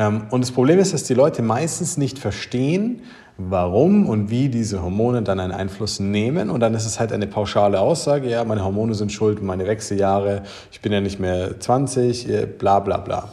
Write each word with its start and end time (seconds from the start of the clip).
Ähm, 0.00 0.22
und 0.30 0.40
das 0.40 0.50
Problem 0.50 0.78
ist, 0.78 0.94
dass 0.94 1.04
die 1.04 1.12
Leute 1.12 1.42
meistens 1.42 1.98
nicht 1.98 2.18
verstehen, 2.18 3.02
warum 3.36 4.08
und 4.08 4.30
wie 4.30 4.48
diese 4.48 4.82
Hormone 4.82 5.20
dann 5.20 5.38
einen 5.38 5.52
Einfluss 5.52 6.00
nehmen. 6.00 6.48
Und 6.48 6.60
dann 6.60 6.72
ist 6.72 6.86
es 6.86 6.98
halt 6.98 7.12
eine 7.12 7.26
pauschale 7.26 7.78
Aussage, 7.78 8.30
ja, 8.30 8.42
meine 8.44 8.64
Hormone 8.64 8.94
sind 8.94 9.12
schuld, 9.12 9.42
meine 9.42 9.66
Wechseljahre, 9.66 10.44
ich 10.72 10.80
bin 10.80 10.92
ja 10.92 11.02
nicht 11.02 11.20
mehr 11.20 11.60
20, 11.60 12.28
äh, 12.30 12.46
bla 12.46 12.80
bla 12.80 12.96
bla. 12.96 13.28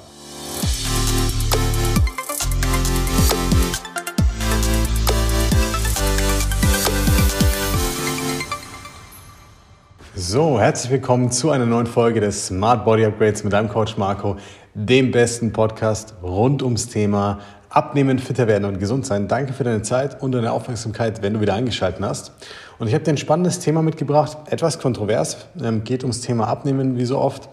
So, 10.29 10.59
herzlich 10.59 10.91
willkommen 10.91 11.31
zu 11.31 11.52
einer 11.52 11.65
neuen 11.65 11.86
Folge 11.86 12.20
des 12.20 12.47
Smart 12.47 12.84
Body 12.84 13.05
Upgrades 13.05 13.45
mit 13.45 13.54
deinem 13.54 13.70
Coach 13.70 13.95
Marco, 13.95 14.36
dem 14.78 15.09
besten 15.09 15.54
Podcast 15.54 16.14
rund 16.21 16.62
ums 16.62 16.88
Thema 16.88 17.39
Abnehmen, 17.70 18.20
fitter 18.20 18.47
werden 18.47 18.65
und 18.65 18.78
gesund 18.78 19.07
sein. 19.07 19.28
Danke 19.28 19.51
für 19.54 19.64
deine 19.64 19.82
Zeit 19.82 20.21
und 20.21 20.34
deine 20.34 20.51
Aufmerksamkeit, 20.51 21.24
wenn 21.24 21.34
du 21.34 21.42
wieder 21.42 21.56
eingeschaltet 21.56 22.00
hast. 22.04 22.32
Und 22.78 22.87
ich 22.87 22.93
habe 22.93 23.04
dir 23.04 23.10
ein 23.10 23.18
spannendes 23.18 23.57
Thema 23.57 23.82
mitgebracht, 23.82 24.37
etwas 24.51 24.78
kontrovers, 24.78 25.48
ähm, 25.64 25.84
geht 25.84 26.04
ums 26.04 26.21
Thema 26.21 26.48
Abnehmen 26.48 26.96
wie 26.96 27.06
so 27.06 27.18
oft 27.18 27.50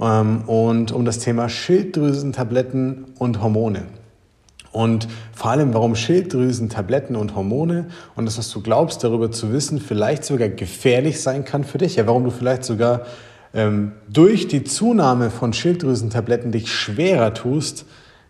ähm, 0.00 0.42
und 0.46 0.92
um 0.92 1.04
das 1.04 1.18
Thema 1.18 1.48
Schilddrüsentabletten 1.48 3.06
und 3.18 3.42
Hormone. 3.42 3.82
Und 4.70 5.08
vor 5.34 5.50
allem, 5.50 5.74
warum 5.74 5.96
Schilddrüsen, 5.96 6.68
Tabletten 6.68 7.16
und 7.16 7.34
Hormone 7.34 7.88
und 8.14 8.26
das, 8.26 8.38
was 8.38 8.50
du 8.50 8.62
glaubst, 8.62 9.02
darüber 9.02 9.32
zu 9.32 9.52
wissen, 9.52 9.80
vielleicht 9.80 10.24
sogar 10.24 10.48
gefährlich 10.48 11.20
sein 11.20 11.44
kann 11.44 11.64
für 11.64 11.78
dich. 11.78 11.96
Ja, 11.96 12.06
warum 12.06 12.22
du 12.22 12.30
vielleicht 12.30 12.62
sogar 12.62 13.02
ähm, 13.54 13.92
durch 14.08 14.48
die 14.48 14.64
Zunahme 14.64 15.30
von 15.30 15.52
Schilddrüsentabletten 15.52 16.52
dich 16.52 16.72
schwerer 16.72 17.34
tust, 17.34 17.86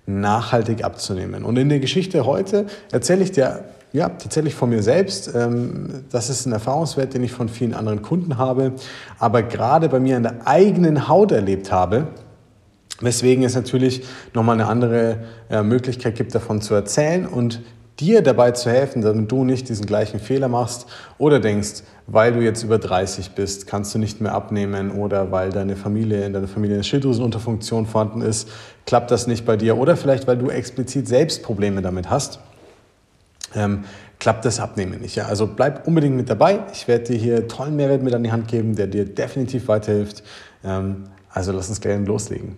nachhaltig 0.07 0.85
abzunehmen. 0.85 1.45
Und 1.45 1.59
in 1.59 1.69
der 1.69 1.81
Geschichte 1.81 2.25
heute 2.25 2.67
erzähle 2.91 3.23
ich 3.23 3.33
dir 3.33 3.65
ja, 3.93 4.09
tatsächlich 4.09 4.55
von 4.55 4.71
mir 4.71 4.83
selbst. 4.83 5.35
Ähm, 5.35 6.05
das 6.11 6.31
ist 6.31 6.47
ein 6.47 6.53
Erfahrungswert, 6.53 7.15
den 7.15 7.25
ich 7.25 7.33
von 7.33 7.49
vielen 7.49 7.75
anderen 7.75 8.03
Kunden 8.03 8.39
habe, 8.39 8.73
aber 9.19 9.43
gerade 9.43 9.89
bei 9.89 10.01
mir 10.01 10.17
an 10.17 10.23
der 10.23 10.47
eigenen 10.47 11.09
Haut 11.09 11.33
erlebt 11.33 11.73
habe. 11.73 12.09
Weswegen 13.01 13.45
es 13.45 13.55
natürlich 13.55 14.03
nochmal 14.35 14.55
eine 14.57 14.67
andere 14.67 15.19
äh, 15.51 15.63
Möglichkeit 15.63 16.17
gibt, 16.17 16.35
davon 16.35 16.61
zu 16.61 16.75
erzählen 16.75 17.27
und 17.27 17.61
dir 18.01 18.23
dabei 18.23 18.53
zu 18.53 18.71
helfen, 18.71 19.03
damit 19.03 19.31
du 19.31 19.45
nicht 19.45 19.69
diesen 19.69 19.87
gleichen 19.87 20.21
Fehler 20.21 20.49
machst 20.49 20.87
oder 21.19 21.41
denkst, 21.41 21.83
weil 22.07 22.33
du 22.33 22.41
jetzt 22.41 22.63
über 22.63 22.79
30 22.79 23.33
bist, 23.33 23.67
kannst 23.67 23.95
du 23.95 23.99
nicht 23.99 24.21
mehr 24.21 24.33
abnehmen 24.33 24.91
oder 24.93 25.31
weil 25.31 25.51
deine 25.51 25.77
Familie 25.77 26.25
in 26.25 26.33
deiner 26.33 26.49
Familie 26.49 26.77
eine 26.77 26.85
Schilddrüsenunterfunktion 26.85 27.87
vorhanden 27.87 28.23
ist, 28.23 28.49
klappt 28.87 29.11
das 29.11 29.27
nicht 29.27 29.45
bei 29.45 29.57
dir 29.57 29.77
oder 29.77 29.97
vielleicht 29.97 30.27
weil 30.27 30.39
du 30.39 30.49
explizit 30.49 31.09
selbst 31.09 31.43
Probleme 31.43 31.83
damit 31.83 32.09
hast. 32.09 32.41
Ähm, 33.55 33.85
klappt 34.19 34.45
das 34.45 34.61
Abnehmen 34.61 35.01
nicht. 35.01 35.17
Ja? 35.17 35.27
Also 35.27 35.47
bleib 35.47 35.87
unbedingt 35.87 36.17
mit 36.17 36.29
dabei. 36.29 36.61
Ich 36.73 36.89
werde 36.89 37.05
dir 37.05 37.17
hier 37.17 37.49
tollen 37.49 37.77
Mehrwert 37.77 38.03
mit 38.03 38.15
an 38.15 38.23
die 38.23 38.33
Hand 38.33 38.49
geben, 38.49 38.77
der 38.77 38.87
dir 38.87 39.05
definitiv 39.05 39.69
weiterhilft. 39.69 40.23
Ähm, 40.65 41.05
also 41.31 41.53
lass 41.53 41.69
uns 41.69 41.81
gerne 41.81 42.05
loslegen. 42.05 42.57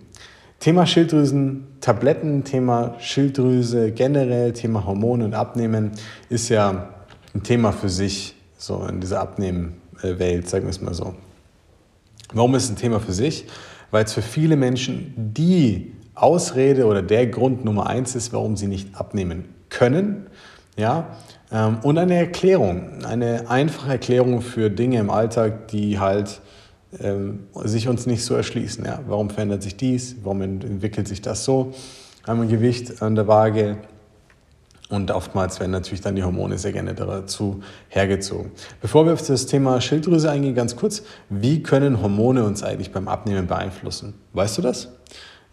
Thema 0.59 0.85
Schilddrüsen, 0.85 1.67
Tabletten, 1.81 2.43
Thema 2.43 2.95
Schilddrüse 2.99 3.91
generell, 3.91 4.53
Thema 4.53 4.85
Hormone 4.85 5.25
und 5.25 5.33
Abnehmen 5.33 5.91
ist 6.29 6.49
ja 6.49 6.89
ein 7.33 7.43
Thema 7.43 7.71
für 7.71 7.89
sich, 7.89 8.35
so 8.57 8.85
in 8.85 9.01
dieser 9.01 9.19
Abnehmenwelt, 9.19 10.47
sagen 10.47 10.65
wir 10.65 10.69
es 10.69 10.81
mal 10.81 10.93
so. 10.93 11.15
Warum 12.33 12.55
ist 12.55 12.65
es 12.65 12.69
ein 12.69 12.75
Thema 12.75 12.99
für 12.99 13.13
sich? 13.13 13.47
Weil 13.89 14.05
es 14.05 14.13
für 14.13 14.21
viele 14.21 14.55
Menschen 14.55 15.13
die 15.17 15.93
Ausrede 16.15 16.85
oder 16.85 17.01
der 17.01 17.27
Grund 17.27 17.65
Nummer 17.65 17.87
eins 17.87 18.15
ist, 18.15 18.31
warum 18.31 18.55
sie 18.55 18.67
nicht 18.67 18.95
abnehmen 18.95 19.45
können. 19.69 20.27
Ja? 20.77 21.17
Ähm, 21.51 21.79
und 21.81 21.97
eine 21.97 22.15
Erklärung, 22.15 23.03
eine 23.05 23.49
einfache 23.49 23.91
Erklärung 23.91 24.41
für 24.41 24.69
Dinge 24.69 24.99
im 24.99 25.09
Alltag, 25.09 25.67
die 25.69 25.99
halt 25.99 26.41
ähm, 26.99 27.47
sich 27.63 27.87
uns 27.87 28.05
nicht 28.05 28.23
so 28.23 28.35
erschließen. 28.35 28.85
Ja? 28.85 28.99
Warum 29.07 29.29
verändert 29.29 29.63
sich 29.63 29.77
dies? 29.77 30.15
Warum 30.23 30.41
entwickelt 30.41 31.07
sich 31.07 31.21
das 31.21 31.45
so? 31.45 31.73
Haben 32.27 32.41
wir 32.41 32.47
Gewicht 32.47 33.01
an 33.01 33.15
der 33.15 33.27
Waage? 33.27 33.77
Und 34.89 35.09
oftmals 35.09 35.59
werden 35.61 35.71
natürlich 35.71 36.01
dann 36.01 36.17
die 36.17 36.23
Hormone 36.23 36.57
sehr 36.57 36.73
gerne 36.73 36.93
dazu 36.93 37.61
hergezogen. 37.87 38.51
Bevor 38.81 39.05
wir 39.05 39.13
auf 39.13 39.25
das 39.25 39.45
Thema 39.45 39.79
Schilddrüse 39.79 40.29
eingehen, 40.29 40.53
ganz 40.53 40.75
kurz. 40.75 41.03
Wie 41.29 41.63
können 41.63 42.01
Hormone 42.01 42.43
uns 42.43 42.61
eigentlich 42.61 42.91
beim 42.91 43.07
Abnehmen 43.07 43.47
beeinflussen? 43.47 44.15
Weißt 44.33 44.57
du 44.57 44.61
das? 44.61 44.89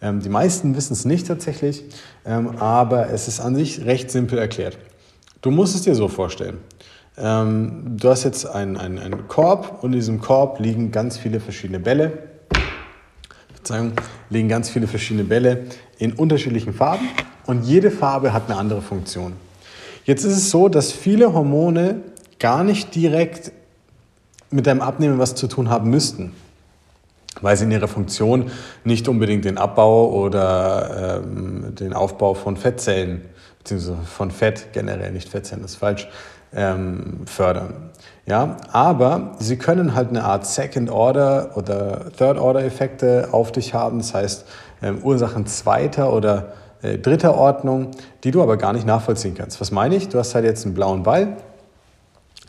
Ähm, 0.01 0.19
die 0.19 0.29
meisten 0.29 0.75
wissen 0.75 0.91
es 0.93 1.05
nicht 1.05 1.27
tatsächlich, 1.27 1.85
ähm, 2.25 2.57
aber 2.57 3.09
es 3.09 3.29
ist 3.29 3.39
an 3.39 3.55
sich 3.55 3.85
recht 3.85 4.11
simpel 4.11 4.37
erklärt. 4.37 4.77
Du 5.41 5.51
musst 5.51 5.73
es 5.73 5.83
dir 5.83 5.95
so 5.95 6.09
vorstellen. 6.09 6.57
Ähm, 7.21 7.97
du 7.97 8.09
hast 8.09 8.23
jetzt 8.23 8.45
einen, 8.45 8.77
einen, 8.77 8.97
einen 8.97 9.27
Korb 9.27 9.83
und 9.83 9.91
in 9.91 9.99
diesem 9.99 10.21
Korb 10.21 10.59
liegen 10.59 10.91
ganz 10.91 11.17
viele 11.17 11.39
verschiedene 11.39 11.79
Bälle. 11.79 12.29
Verzeihung, 13.53 13.91
liegen 14.29 14.47
ganz 14.47 14.69
viele 14.69 14.87
verschiedene 14.87 15.25
Bälle 15.25 15.65
in 15.97 16.13
unterschiedlichen 16.13 16.73
Farben 16.73 17.07
und 17.45 17.63
jede 17.63 17.91
Farbe 17.91 18.31
hat 18.31 18.49
eine 18.49 18.57
andere 18.57 18.81
Funktion. 18.81 19.33
Jetzt 20.05 20.23
ist 20.23 20.37
es 20.37 20.49
so, 20.49 20.69
dass 20.69 20.91
viele 20.91 21.33
Hormone 21.33 22.01
gar 22.39 22.63
nicht 22.63 22.95
direkt 22.95 23.51
mit 24.49 24.65
deinem 24.65 24.81
Abnehmen 24.81 25.19
was 25.19 25.35
zu 25.35 25.47
tun 25.47 25.69
haben 25.69 25.89
müssten, 25.89 26.31
weil 27.41 27.57
sie 27.57 27.65
in 27.65 27.71
ihrer 27.71 27.89
Funktion 27.89 28.49
nicht 28.85 29.07
unbedingt 29.07 29.45
den 29.45 29.57
Abbau 29.57 30.09
oder 30.09 31.21
ähm, 31.21 31.75
den 31.75 31.93
Aufbau 31.93 32.33
von 32.33 32.55
Fettzellen, 32.55 33.21
beziehungsweise 33.59 33.97
von 34.05 34.31
Fett 34.31 34.67
generell, 34.71 35.11
nicht 35.11 35.29
Fettzellen, 35.29 35.61
das 35.61 35.71
ist 35.71 35.77
falsch, 35.77 36.07
ähm, 36.53 37.21
fördern. 37.25 37.89
Ja, 38.25 38.57
aber 38.71 39.31
sie 39.39 39.57
können 39.57 39.95
halt 39.95 40.09
eine 40.09 40.23
Art 40.23 40.45
Second 40.45 40.91
Order 40.91 41.51
oder 41.55 42.11
Third 42.15 42.37
Order 42.37 42.63
Effekte 42.63 43.29
auf 43.31 43.51
dich 43.51 43.73
haben, 43.73 43.97
das 43.97 44.13
heißt 44.13 44.45
ähm, 44.83 44.99
Ursachen 45.03 45.47
zweiter 45.47 46.13
oder 46.13 46.53
äh, 46.81 46.97
dritter 46.97 47.35
Ordnung, 47.35 47.91
die 48.23 48.31
du 48.31 48.41
aber 48.41 48.57
gar 48.57 48.73
nicht 48.73 48.85
nachvollziehen 48.85 49.35
kannst. 49.35 49.59
Was 49.59 49.71
meine 49.71 49.95
ich? 49.95 50.09
Du 50.09 50.19
hast 50.19 50.35
halt 50.35 50.45
jetzt 50.45 50.65
einen 50.65 50.75
blauen 50.75 51.03
Ball. 51.03 51.37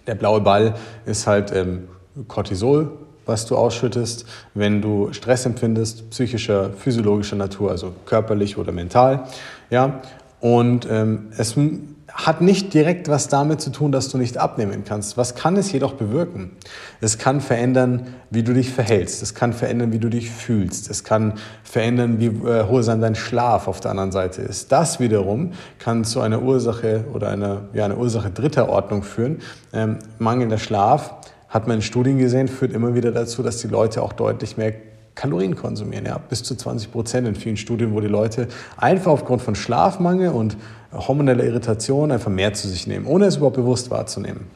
Der 0.06 0.15
blaue 0.15 0.41
Ball 0.41 0.75
ist 1.05 1.27
halt 1.27 1.53
ähm, 1.53 1.89
Cortisol, 2.28 2.93
was 3.27 3.47
du 3.47 3.56
ausschüttest, 3.56 4.27
wenn 4.55 4.83
du 4.83 5.12
Stress 5.12 5.47
empfindest, 5.47 6.10
psychischer, 6.10 6.71
physiologischer 6.72 7.37
Natur, 7.37 7.71
also 7.71 7.93
körperlich 8.06 8.59
oder 8.59 8.72
mental. 8.72 9.25
Ja, 9.71 10.00
und 10.41 10.87
ähm, 10.91 11.33
es 11.37 11.56
hat 12.15 12.41
nicht 12.41 12.75
direkt 12.75 13.09
was 13.09 13.28
damit 13.28 13.60
zu 13.60 13.71
tun, 13.71 13.93
dass 13.93 14.09
du 14.09 14.19
nicht 14.19 14.38
abnehmen 14.38 14.84
kannst. 14.84 15.16
Was 15.16 15.34
kann 15.34 15.56
es 15.56 15.72
jedoch 15.72 15.94
bewirken? 15.94 16.53
Es 17.00 17.19
kann 17.19 17.41
verändern, 17.41 18.15
wie 18.31 18.43
du 18.43 18.53
dich 18.53 18.71
verhältst. 18.71 19.22
Es 19.22 19.34
kann 19.34 19.53
verändern, 19.53 19.93
wie 19.93 19.98
du 19.98 20.09
dich 20.09 20.31
fühlst. 20.31 20.91
Es 20.91 21.04
kann 21.04 21.34
verändern, 21.62 22.21
wie 22.21 22.26
äh, 22.26 22.59
erholsam 22.59 23.00
dein 23.00 23.15
Schlaf 23.15 23.69
auf 23.69 23.81
der 23.81 23.93
anderen 23.93 24.12
Seite 24.12 24.43
ist. 24.43 24.72
Das 24.72 25.00
wiederum 25.00 25.53
kann 25.78 26.04
zu 26.04 26.21
einer 26.21 26.43
Ursache 26.43 27.04
oder 27.12 27.28
einer, 27.28 27.62
ja, 27.72 27.84
einer 27.84 27.98
Ursache 27.98 28.31
dritter 28.31 28.69
Ordnung 28.69 29.03
führen. 29.03 29.38
Ähm, 29.72 29.98
mangelnder 30.19 30.59
Schlaf, 30.59 31.15
hat 31.50 31.66
man 31.66 31.77
in 31.77 31.82
Studien 31.82 32.16
gesehen, 32.19 32.48
führt 32.48 32.72
immer 32.72 32.94
wieder 32.94 33.10
dazu, 33.10 33.42
dass 33.42 33.59
die 33.59 33.66
Leute 33.66 34.03
auch 34.03 34.12
deutlich 34.12 34.56
mehr 34.56 34.72
Kalorien 35.16 35.56
konsumieren. 35.56 36.06
Ja, 36.06 36.19
bis 36.19 36.42
zu 36.44 36.54
20 36.54 36.92
Prozent 36.92 37.27
in 37.27 37.34
vielen 37.34 37.56
Studien, 37.56 37.92
wo 37.92 38.00
die 38.00 38.06
Leute 38.06 38.48
einfach 38.77 39.10
aufgrund 39.10 39.42
von 39.42 39.54
Schlafmangel 39.54 40.31
und 40.31 40.56
hormoneller 40.93 41.45
Irritation 41.45 42.12
einfach 42.12 42.31
mehr 42.31 42.53
zu 42.53 42.69
sich 42.69 42.87
nehmen, 42.87 43.06
ohne 43.06 43.27
es 43.27 43.37
überhaupt 43.37 43.56
bewusst 43.56 43.91
wahrzunehmen. 43.91 44.47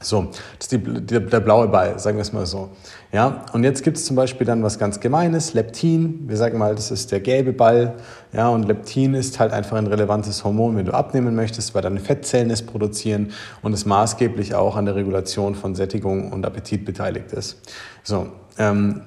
So, 0.00 0.28
das 0.58 0.70
ist 0.70 0.72
die, 0.72 0.78
der, 0.78 1.20
der 1.20 1.40
blaue 1.40 1.68
Ball, 1.68 1.98
sagen 1.98 2.18
wir 2.18 2.22
es 2.22 2.32
mal 2.32 2.44
so. 2.44 2.68
Ja, 3.12 3.46
und 3.54 3.64
jetzt 3.64 3.82
gibt 3.82 3.96
es 3.96 4.04
zum 4.04 4.14
Beispiel 4.14 4.46
dann 4.46 4.62
was 4.62 4.78
ganz 4.78 5.00
Gemeines, 5.00 5.54
Leptin. 5.54 6.28
Wir 6.28 6.36
sagen 6.36 6.58
mal, 6.58 6.74
das 6.74 6.90
ist 6.90 7.12
der 7.12 7.20
gelbe 7.20 7.54
Ball. 7.54 7.94
Ja, 8.34 8.50
und 8.50 8.64
Leptin 8.64 9.14
ist 9.14 9.40
halt 9.40 9.52
einfach 9.52 9.78
ein 9.78 9.86
relevantes 9.86 10.44
Hormon, 10.44 10.76
wenn 10.76 10.84
du 10.84 10.92
abnehmen 10.92 11.34
möchtest, 11.34 11.74
weil 11.74 11.80
deine 11.80 12.00
Fettzellen 12.00 12.50
es 12.50 12.60
produzieren 12.60 13.32
und 13.62 13.72
es 13.72 13.86
maßgeblich 13.86 14.54
auch 14.54 14.76
an 14.76 14.84
der 14.84 14.96
Regulation 14.96 15.54
von 15.54 15.74
Sättigung 15.74 16.30
und 16.30 16.44
Appetit 16.44 16.84
beteiligt 16.84 17.32
ist. 17.32 17.58
So, 18.04 18.28
ähm, 18.58 19.00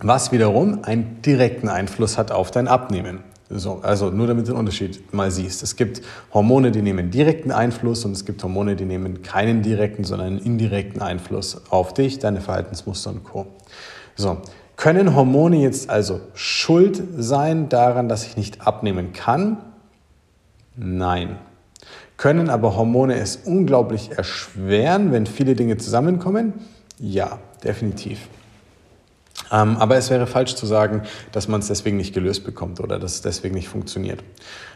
was 0.00 0.30
wiederum 0.30 0.84
einen 0.84 1.22
direkten 1.22 1.70
Einfluss 1.70 2.18
hat 2.18 2.32
auf 2.32 2.50
dein 2.50 2.68
Abnehmen. 2.68 3.20
So, 3.48 3.80
also 3.82 4.10
nur 4.10 4.26
damit 4.26 4.48
du 4.48 4.52
den 4.52 4.58
Unterschied 4.58 5.14
mal 5.14 5.30
siehst. 5.30 5.62
Es 5.62 5.76
gibt 5.76 6.02
Hormone, 6.34 6.72
die 6.72 6.82
nehmen 6.82 7.10
direkten 7.10 7.52
Einfluss 7.52 8.04
und 8.04 8.12
es 8.12 8.24
gibt 8.24 8.42
Hormone, 8.42 8.74
die 8.74 8.84
nehmen 8.84 9.22
keinen 9.22 9.62
direkten, 9.62 10.02
sondern 10.02 10.28
einen 10.28 10.38
indirekten 10.38 11.00
Einfluss 11.00 11.62
auf 11.70 11.94
dich, 11.94 12.18
deine 12.18 12.40
Verhaltensmuster 12.40 13.10
und 13.10 13.22
Co. 13.22 13.46
So, 14.16 14.38
können 14.76 15.14
Hormone 15.14 15.58
jetzt 15.58 15.90
also 15.90 16.20
schuld 16.34 17.02
sein 17.16 17.68
daran, 17.68 18.08
dass 18.08 18.26
ich 18.26 18.36
nicht 18.36 18.66
abnehmen 18.66 19.12
kann? 19.12 19.58
Nein. 20.74 21.38
Können 22.16 22.50
aber 22.50 22.76
Hormone 22.76 23.16
es 23.16 23.36
unglaublich 23.36 24.10
erschweren, 24.16 25.12
wenn 25.12 25.26
viele 25.26 25.54
Dinge 25.54 25.76
zusammenkommen? 25.76 26.54
Ja, 26.98 27.38
definitiv. 27.62 28.28
Ähm, 29.52 29.76
aber 29.76 29.96
es 29.96 30.10
wäre 30.10 30.26
falsch 30.26 30.54
zu 30.54 30.66
sagen, 30.66 31.02
dass 31.32 31.48
man 31.48 31.60
es 31.60 31.68
deswegen 31.68 31.96
nicht 31.96 32.14
gelöst 32.14 32.44
bekommt 32.44 32.80
oder 32.80 32.98
dass 32.98 33.14
es 33.14 33.22
deswegen 33.22 33.54
nicht 33.54 33.68
funktioniert. 33.68 34.22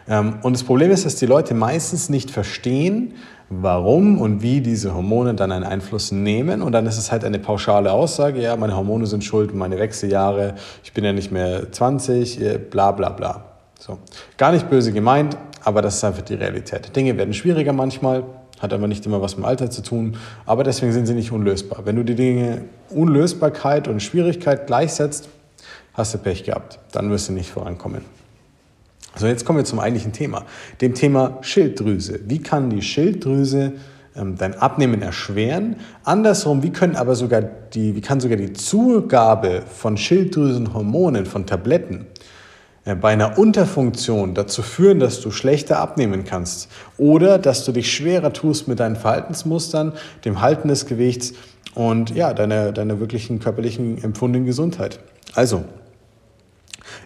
Ähm, 0.09 0.39
und 0.43 0.55
das 0.55 0.63
Problem 0.63 0.91
ist, 0.91 1.05
dass 1.05 1.17
die 1.17 1.27
Leute 1.27 1.55
meistens 1.55 2.09
nicht 2.09 2.31
verstehen, 2.31 3.15
warum 3.49 4.21
und 4.21 4.43
wie 4.43 4.61
diese 4.61 4.95
Hormone 4.95 5.35
dann 5.35 5.51
einen 5.51 5.65
Einfluss 5.65 6.13
nehmen. 6.13 6.63
Und 6.63 6.73
dann 6.73 6.87
ist 6.87 6.99
es 6.99 7.11
halt 7.11 7.25
eine 7.25 7.41
pauschale 7.41 7.93
Aussage, 7.93 8.41
ja, 8.41 8.57
meine 8.57 8.77
Hormone 8.77 9.07
sind 9.07 9.25
schuld, 9.25 9.55
meine 9.55 9.79
Wechseljahre, 9.79 10.55
ich 10.85 10.93
bin 10.93 11.05
ja 11.05 11.13
nicht 11.13 11.33
mehr 11.33 11.71
20, 11.71 12.41
äh, 12.41 12.59
bla 12.59 12.93
bla 12.93 13.11
bla. 13.11 13.45
So. 13.79 13.99
Gar 14.37 14.53
nicht 14.53 14.71
böse 14.71 14.93
gemeint, 14.93 15.37
aber 15.65 15.83
das 15.83 15.97
ist 15.97 16.05
einfach 16.05 16.23
die 16.23 16.35
Realität. 16.35 16.95
Dinge 16.95 17.17
werden 17.17 17.35
schwieriger 17.35 17.73
manchmal, 17.73 18.25
hat 18.61 18.73
aber 18.73 18.87
nicht 18.87 19.05
immer 19.07 19.21
was 19.21 19.37
mit 19.37 19.45
dem 19.45 19.49
Alter 19.49 19.71
zu 19.71 19.83
tun, 19.83 20.17
aber 20.47 20.63
deswegen 20.63 20.93
sind 20.93 21.07
sie 21.07 21.15
nicht 21.15 21.33
unlösbar. 21.33 21.81
Wenn 21.85 21.97
du 21.97 22.05
die 22.05 22.15
Dinge 22.15 22.63
Unlösbarkeit 22.91 23.89
und 23.89 24.01
Schwierigkeit 24.01 24.67
gleichsetzt, 24.67 25.29
hast 25.95 26.15
du 26.15 26.19
Pech 26.19 26.45
gehabt. 26.45 26.79
Dann 26.93 27.11
wirst 27.11 27.29
du 27.29 27.33
nicht 27.33 27.51
vorankommen. 27.51 28.05
So, 29.17 29.27
jetzt 29.27 29.45
kommen 29.45 29.59
wir 29.59 29.65
zum 29.65 29.81
eigentlichen 29.81 30.13
Thema, 30.13 30.45
dem 30.81 30.95
Thema 30.95 31.39
Schilddrüse. 31.41 32.21
Wie 32.27 32.41
kann 32.41 32.71
die 32.71 32.81
Schilddrüse 32.81 33.73
ähm, 34.15 34.37
dein 34.39 34.55
Abnehmen 34.55 35.03
erschweren? 35.03 35.77
Andersrum, 36.05 36.63
wie, 36.63 36.71
können 36.71 36.95
aber 36.95 37.17
sogar 37.17 37.43
die, 37.43 37.97
wie 37.97 38.01
kann 38.01 38.21
sogar 38.21 38.37
die 38.37 38.53
Zugabe 38.53 39.63
von 39.67 39.97
Schilddrüsenhormonen, 39.97 41.27
von 41.27 41.45
Tabletten, 41.45 42.07
bei 42.95 43.13
einer 43.13 43.39
Unterfunktion 43.39 44.35
dazu 44.35 44.63
führen, 44.63 45.01
dass 45.01 45.21
du 45.21 45.31
schlechter 45.31 45.79
abnehmen 45.79 46.25
kannst 46.25 46.69
oder 46.99 47.39
dass 47.39 47.65
du 47.65 47.73
dich 47.73 47.93
schwerer 47.93 48.33
tust 48.33 48.69
mit 48.69 48.81
deinen 48.81 48.97
Verhaltensmustern, 48.97 49.93
dem 50.25 50.41
Halten 50.41 50.69
des 50.69 50.87
Gewichts 50.87 51.35
und 51.75 52.11
ja, 52.15 52.35
deiner, 52.35 52.73
deiner 52.73 53.01
wirklichen 53.01 53.39
körperlichen 53.39 54.03
empfundenen 54.03 54.47
Gesundheit. 54.47 55.01
Also, 55.35 55.65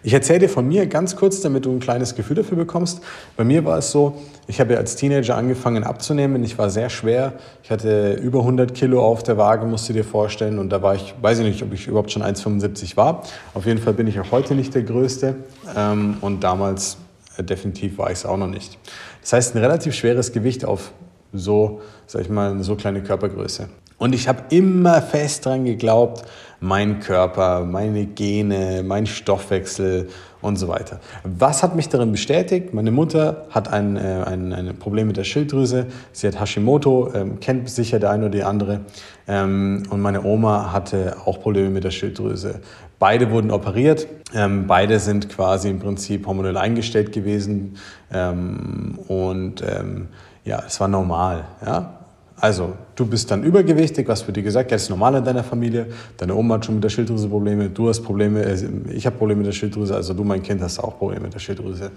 ich 0.05 0.13
erzähle 0.13 0.37
dir 0.37 0.49
von 0.49 0.67
mir 0.67 0.85
ganz 0.85 1.15
kurz, 1.15 1.41
damit 1.41 1.65
du 1.65 1.71
ein 1.71 1.79
kleines 1.79 2.13
Gefühl 2.13 2.35
dafür 2.35 2.57
bekommst. 2.57 3.01
Bei 3.35 3.43
mir 3.43 3.65
war 3.65 3.79
es 3.79 3.89
so, 3.89 4.21
ich 4.45 4.59
habe 4.59 4.73
ja 4.73 4.79
als 4.79 4.95
Teenager 4.95 5.35
angefangen 5.35 5.83
abzunehmen. 5.83 6.43
Ich 6.43 6.59
war 6.59 6.69
sehr 6.69 6.91
schwer. 6.91 7.33
Ich 7.63 7.71
hatte 7.71 8.13
über 8.13 8.41
100 8.41 8.75
Kilo 8.75 9.03
auf 9.03 9.23
der 9.23 9.37
Waage, 9.37 9.65
musst 9.65 9.89
du 9.89 9.93
dir 9.93 10.03
vorstellen. 10.03 10.59
Und 10.59 10.69
da 10.69 10.83
war 10.83 10.93
ich, 10.93 11.15
weiß 11.19 11.39
ich 11.39 11.45
nicht, 11.45 11.63
ob 11.63 11.73
ich 11.73 11.87
überhaupt 11.87 12.11
schon 12.11 12.21
1,75 12.21 12.95
war. 12.95 13.23
Auf 13.55 13.65
jeden 13.65 13.81
Fall 13.81 13.93
bin 13.93 14.05
ich 14.05 14.19
auch 14.19 14.29
heute 14.29 14.53
nicht 14.53 14.75
der 14.75 14.83
Größte. 14.83 15.37
Ähm, 15.75 16.17
und 16.21 16.43
damals 16.43 16.97
äh, 17.37 17.43
definitiv 17.43 17.97
war 17.97 18.11
ich 18.11 18.19
es 18.19 18.25
auch 18.27 18.37
noch 18.37 18.45
nicht. 18.45 18.77
Das 19.21 19.33
heißt, 19.33 19.55
ein 19.55 19.57
relativ 19.57 19.95
schweres 19.95 20.31
Gewicht 20.31 20.65
auf 20.65 20.91
so, 21.33 21.81
sag 22.05 22.21
ich 22.21 22.29
mal, 22.29 22.61
so 22.61 22.75
kleine 22.75 23.01
Körpergröße. 23.01 23.69
Und 23.97 24.13
ich 24.13 24.27
habe 24.27 24.43
immer 24.49 25.01
fest 25.01 25.45
daran 25.45 25.65
geglaubt, 25.65 26.25
mein 26.59 26.99
Körper, 26.99 27.63
meine 27.63 28.05
Gene, 28.05 28.83
mein 28.83 29.05
Stoffwechsel 29.05 30.09
und 30.41 30.57
so 30.57 30.67
weiter. 30.67 30.99
Was 31.23 31.63
hat 31.63 31.75
mich 31.75 31.89
darin 31.89 32.11
bestätigt? 32.11 32.73
Meine 32.73 32.91
Mutter 32.91 33.45
hat 33.49 33.71
ein, 33.71 33.97
äh, 33.97 34.23
ein, 34.25 34.53
ein 34.53 34.77
Problem 34.77 35.07
mit 35.07 35.17
der 35.17 35.23
Schilddrüse. 35.23 35.87
Sie 36.11 36.27
hat 36.27 36.39
Hashimoto, 36.39 37.11
ähm, 37.13 37.39
kennt 37.39 37.69
sicher 37.69 37.99
der 37.99 38.11
eine 38.11 38.25
oder 38.25 38.31
die 38.31 38.43
andere. 38.43 38.81
Ähm, 39.27 39.83
und 39.89 40.01
meine 40.01 40.23
Oma 40.23 40.71
hatte 40.71 41.17
auch 41.25 41.41
Probleme 41.41 41.69
mit 41.69 41.83
der 41.83 41.91
Schilddrüse. 41.91 42.61
Beide 42.99 43.31
wurden 43.31 43.51
operiert. 43.51 44.07
Ähm, 44.33 44.67
beide 44.67 44.99
sind 44.99 45.29
quasi 45.29 45.69
im 45.69 45.79
Prinzip 45.79 46.27
hormonell 46.27 46.57
eingestellt 46.57 47.11
gewesen. 47.11 47.77
Ähm, 48.13 48.99
und 49.07 49.61
ähm, 49.61 50.07
ja, 50.43 50.63
es 50.65 50.79
war 50.79 50.87
normal. 50.87 51.45
Ja? 51.65 52.04
Also, 52.39 52.73
du 52.95 53.05
bist 53.05 53.31
dann 53.31 53.43
übergewichtig, 53.43 54.07
was 54.07 54.27
wird 54.27 54.37
dir 54.37 54.43
gesagt? 54.43 54.71
Das 54.71 54.83
ist 54.83 54.89
normal 54.89 55.15
in 55.15 55.23
deiner 55.23 55.43
Familie. 55.43 55.87
Deine 56.17 56.35
Oma 56.35 56.55
hat 56.55 56.65
schon 56.65 56.75
mit 56.75 56.83
der 56.83 56.89
Schilddrüse 56.89 57.29
Probleme, 57.29 57.69
du 57.69 57.87
hast 57.87 58.01
Probleme, 58.01 58.43
äh, 58.43 58.57
ich 58.91 59.05
habe 59.05 59.15
Probleme 59.17 59.39
mit 59.39 59.47
der 59.47 59.53
Schilddrüse, 59.53 59.95
also 59.95 60.13
du, 60.13 60.23
mein 60.23 60.43
Kind, 60.43 60.61
hast 60.61 60.79
auch 60.79 60.97
Probleme 60.97 61.23
mit 61.23 61.33
der 61.33 61.39
Schilddrüse. 61.39 61.91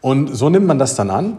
Und 0.00 0.34
so 0.36 0.50
nimmt 0.50 0.66
man 0.66 0.78
das 0.78 0.94
dann 0.94 1.10
an. 1.10 1.36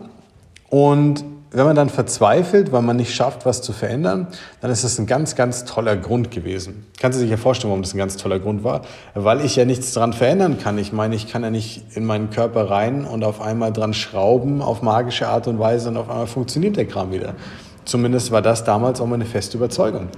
Und 0.69 1.24
wenn 1.54 1.66
man 1.66 1.75
dann 1.75 1.90
verzweifelt, 1.90 2.72
weil 2.72 2.81
man 2.81 2.98
nicht 2.98 3.13
schafft, 3.13 3.45
was 3.45 3.62
zu 3.62 3.74
verändern, 3.74 4.28
dann 4.60 4.72
ist 4.72 4.84
das 4.84 4.98
ein 4.98 5.06
ganz, 5.06 5.36
ganz 5.36 5.66
toller 5.66 5.95
Grund 5.95 6.31
gewesen. 6.31 6.88
Kannst 7.00 7.18
du 7.18 7.22
sich 7.22 7.30
ja 7.30 7.38
vorstellen, 7.38 7.69
warum 7.69 7.84
das 7.84 7.94
ein 7.94 8.00
ganz 8.00 8.18
toller 8.18 8.40
Grund 8.40 8.63
war? 8.63 8.81
Weil 9.13 9.42
ich 9.42 9.56
ja 9.56 9.63
nichts 9.63 9.94
daran 9.94 10.13
verändern 10.13 10.57
kann. 10.57 10.80
Ich 10.80 10.92
meine, 10.92 11.16
ich 11.16 11.31
kann 11.31 11.44
ja 11.44 11.51
nicht 11.51 11.95
in 11.95 12.06
meinen 12.06 12.31
Körper 12.31 12.72
rein 12.72 13.06
und 13.06 13.24
auf 13.24 13.40
einmal 13.40 13.72
dran 13.72 13.94
schrauben 13.94 14.63
auf 14.63 14.81
magische 14.81 15.28
Art 15.28 15.48
und 15.48 15.60
Weise 15.60 15.90
und 15.90 15.98
auf 15.98 16.10
einmal 16.10 16.28
funktioniert 16.28 16.75
der 16.75 16.86
Kram 16.86 17.12
wieder. 17.12 17.36
Zumindest 17.85 18.31
war 18.31 18.41
das 18.41 18.63
damals 18.63 19.01
auch 19.01 19.07
meine 19.07 19.25
feste 19.25 19.57
Überzeugung. 19.57 20.09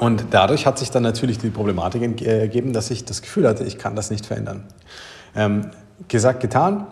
Und 0.00 0.26
dadurch 0.30 0.66
hat 0.66 0.78
sich 0.78 0.90
dann 0.90 1.02
natürlich 1.02 1.38
die 1.38 1.50
Problematik 1.50 2.22
ergeben, 2.22 2.72
dass 2.72 2.90
ich 2.90 3.04
das 3.04 3.22
Gefühl 3.22 3.48
hatte, 3.48 3.64
ich 3.64 3.78
kann 3.78 3.96
das 3.96 4.10
nicht 4.10 4.26
verändern. 4.26 4.64
Ähm, 5.34 5.70
gesagt, 6.06 6.40
getan. 6.40 6.86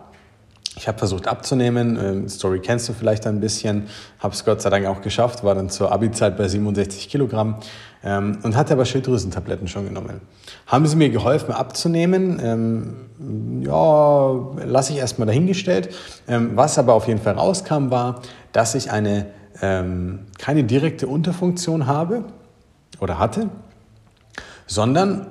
Ich 0.78 0.88
habe 0.88 0.98
versucht 0.98 1.26
abzunehmen. 1.26 1.98
Ähm, 1.98 2.28
Story 2.28 2.60
kennst 2.60 2.88
du 2.88 2.92
vielleicht 2.92 3.26
ein 3.26 3.40
bisschen. 3.40 3.86
Habe 4.18 4.34
es 4.34 4.44
Gott 4.44 4.60
sei 4.60 4.68
Dank 4.68 4.86
auch 4.86 5.00
geschafft. 5.00 5.42
War 5.42 5.54
dann 5.54 5.70
zur 5.70 5.90
Abi-Zeit 5.90 6.36
bei 6.36 6.48
67 6.48 7.08
Kilogramm 7.08 7.56
ähm, 8.04 8.38
und 8.42 8.56
hatte 8.56 8.74
aber 8.74 8.84
Schilddrüsentabletten 8.84 9.68
schon 9.68 9.86
genommen. 9.86 10.20
Haben 10.66 10.86
sie 10.86 10.96
mir 10.96 11.08
geholfen 11.08 11.54
abzunehmen? 11.54 12.40
Ähm, 12.42 13.62
ja, 13.64 14.32
lasse 14.64 14.92
ich 14.92 14.98
erstmal 14.98 15.26
dahingestellt. 15.26 15.94
Ähm, 16.28 16.50
was 16.54 16.78
aber 16.78 16.92
auf 16.92 17.08
jeden 17.08 17.20
Fall 17.20 17.34
rauskam, 17.34 17.90
war, 17.90 18.20
dass 18.52 18.74
ich 18.74 18.90
eine 18.90 19.26
ähm, 19.62 20.20
keine 20.38 20.64
direkte 20.64 21.06
Unterfunktion 21.06 21.86
habe 21.86 22.24
oder 23.00 23.18
hatte, 23.18 23.48
sondern 24.66 25.28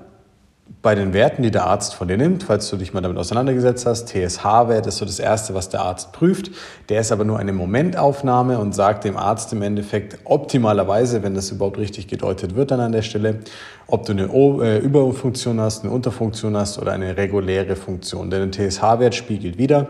bei 0.82 0.96
den 0.96 1.14
Werten, 1.14 1.44
die 1.44 1.52
der 1.52 1.66
Arzt 1.66 1.94
von 1.94 2.08
dir 2.08 2.18
nimmt, 2.18 2.44
falls 2.44 2.70
du 2.70 2.78
dich 2.78 2.94
mal 2.94 3.02
damit 3.02 3.18
auseinandergesetzt 3.18 3.86
hast, 3.86 4.08
TSH-Wert 4.10 4.88
ist 4.88 4.98
so 4.98 5.06
das 5.06 5.20
Erste, 5.20 5.54
was 5.54 5.70
der 5.70 5.82
Arzt 5.82 6.12
prüft. 6.12 6.52
Der 6.90 7.02
ist 7.02 7.12
aber 7.12 7.24
nur 7.24 7.38
eine 7.40 7.54
Momentaufnahme 7.54 8.58
und 8.58 8.74
sagt 8.74 9.04
dem 9.04 9.18
Arzt 9.18 9.54
im 9.54 9.62
Endeffekt 9.62 10.20
optimalerweise, 10.26 11.24
wenn 11.24 11.36
das 11.36 11.52
überhaupt 11.52 11.78
richtig 11.78 12.08
gedeutet 12.08 12.56
wird 12.56 12.72
dann 12.72 12.80
an 12.80 12.92
der 12.92 13.04
Stelle, 13.04 13.40
ob 13.88 14.06
du 14.06 14.14
eine 14.14 14.26
äh, 14.26 14.80
Überfunktion 14.80 15.60
hast, 15.60 15.84
eine 15.84 15.94
Unterfunktion 15.94 16.58
hast 16.58 16.80
oder 16.80 16.94
eine 16.94 17.16
reguläre 17.16 17.76
Funktion. 17.76 18.30
Denn 18.30 18.52
der 18.52 18.70
TSH-Wert 18.70 19.14
spiegelt 19.14 19.58
wieder, 19.58 19.88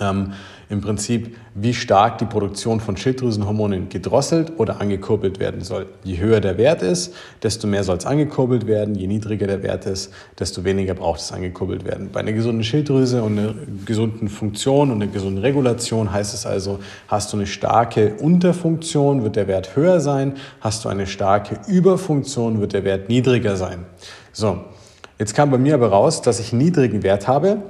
ähm, 0.00 0.32
im 0.68 0.80
Prinzip, 0.80 1.36
wie 1.54 1.72
stark 1.72 2.18
die 2.18 2.24
Produktion 2.24 2.80
von 2.80 2.96
Schilddrüsenhormonen 2.96 3.88
gedrosselt 3.88 4.52
oder 4.56 4.80
angekurbelt 4.80 5.38
werden 5.38 5.62
soll. 5.62 5.86
Je 6.02 6.18
höher 6.18 6.40
der 6.40 6.58
Wert 6.58 6.82
ist, 6.82 7.14
desto 7.42 7.68
mehr 7.68 7.84
soll 7.84 7.98
es 7.98 8.06
angekurbelt 8.06 8.66
werden. 8.66 8.96
Je 8.96 9.06
niedriger 9.06 9.46
der 9.46 9.62
Wert 9.62 9.86
ist, 9.86 10.12
desto 10.38 10.64
weniger 10.64 10.94
braucht 10.94 11.20
es 11.20 11.30
angekurbelt 11.30 11.84
werden. 11.84 12.10
Bei 12.12 12.20
einer 12.20 12.32
gesunden 12.32 12.64
Schilddrüse 12.64 13.22
und 13.22 13.38
einer 13.38 13.54
gesunden 13.84 14.28
Funktion 14.28 14.90
und 14.90 15.00
einer 15.00 15.12
gesunden 15.12 15.40
Regulation 15.42 16.12
heißt 16.12 16.34
es 16.34 16.46
also, 16.46 16.80
hast 17.06 17.32
du 17.32 17.36
eine 17.36 17.46
starke 17.46 18.14
Unterfunktion, 18.16 19.22
wird 19.22 19.36
der 19.36 19.46
Wert 19.46 19.76
höher 19.76 20.00
sein. 20.00 20.34
Hast 20.60 20.84
du 20.84 20.88
eine 20.88 21.06
starke 21.06 21.60
Überfunktion, 21.68 22.60
wird 22.60 22.72
der 22.72 22.82
Wert 22.82 23.08
niedriger 23.08 23.56
sein. 23.56 23.86
So, 24.32 24.64
jetzt 25.18 25.34
kam 25.34 25.50
bei 25.50 25.58
mir 25.58 25.74
aber 25.74 25.88
raus, 25.88 26.22
dass 26.22 26.40
ich 26.40 26.52
einen 26.52 26.62
niedrigen 26.62 27.04
Wert 27.04 27.28
habe 27.28 27.62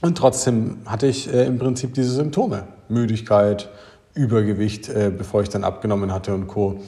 und 0.00 0.16
trotzdem 0.16 0.78
hatte 0.86 1.06
ich 1.06 1.32
äh, 1.32 1.46
im 1.46 1.58
Prinzip 1.58 1.94
diese 1.94 2.12
Symptome. 2.12 2.64
Müdigkeit, 2.88 3.68
Übergewicht, 4.14 4.88
äh, 4.88 5.10
bevor 5.16 5.42
ich 5.42 5.48
dann 5.48 5.64
abgenommen 5.64 6.12
hatte 6.12 6.34
und 6.34 6.46
Co. 6.48 6.80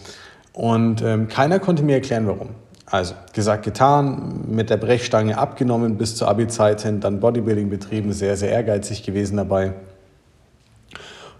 Und 0.52 1.02
ähm, 1.02 1.28
keiner 1.28 1.58
konnte 1.58 1.82
mir 1.82 1.94
erklären, 1.94 2.26
warum. 2.26 2.50
Also, 2.86 3.14
gesagt, 3.32 3.64
getan, 3.64 4.46
mit 4.48 4.68
der 4.68 4.76
Brechstange 4.76 5.38
abgenommen 5.38 5.96
bis 5.96 6.16
zur 6.16 6.26
Abi-Zeit 6.28 6.82
hin, 6.82 6.98
dann 6.98 7.20
Bodybuilding 7.20 7.70
betrieben, 7.70 8.12
sehr, 8.12 8.36
sehr 8.36 8.50
ehrgeizig 8.50 9.04
gewesen 9.04 9.36
dabei. 9.36 9.74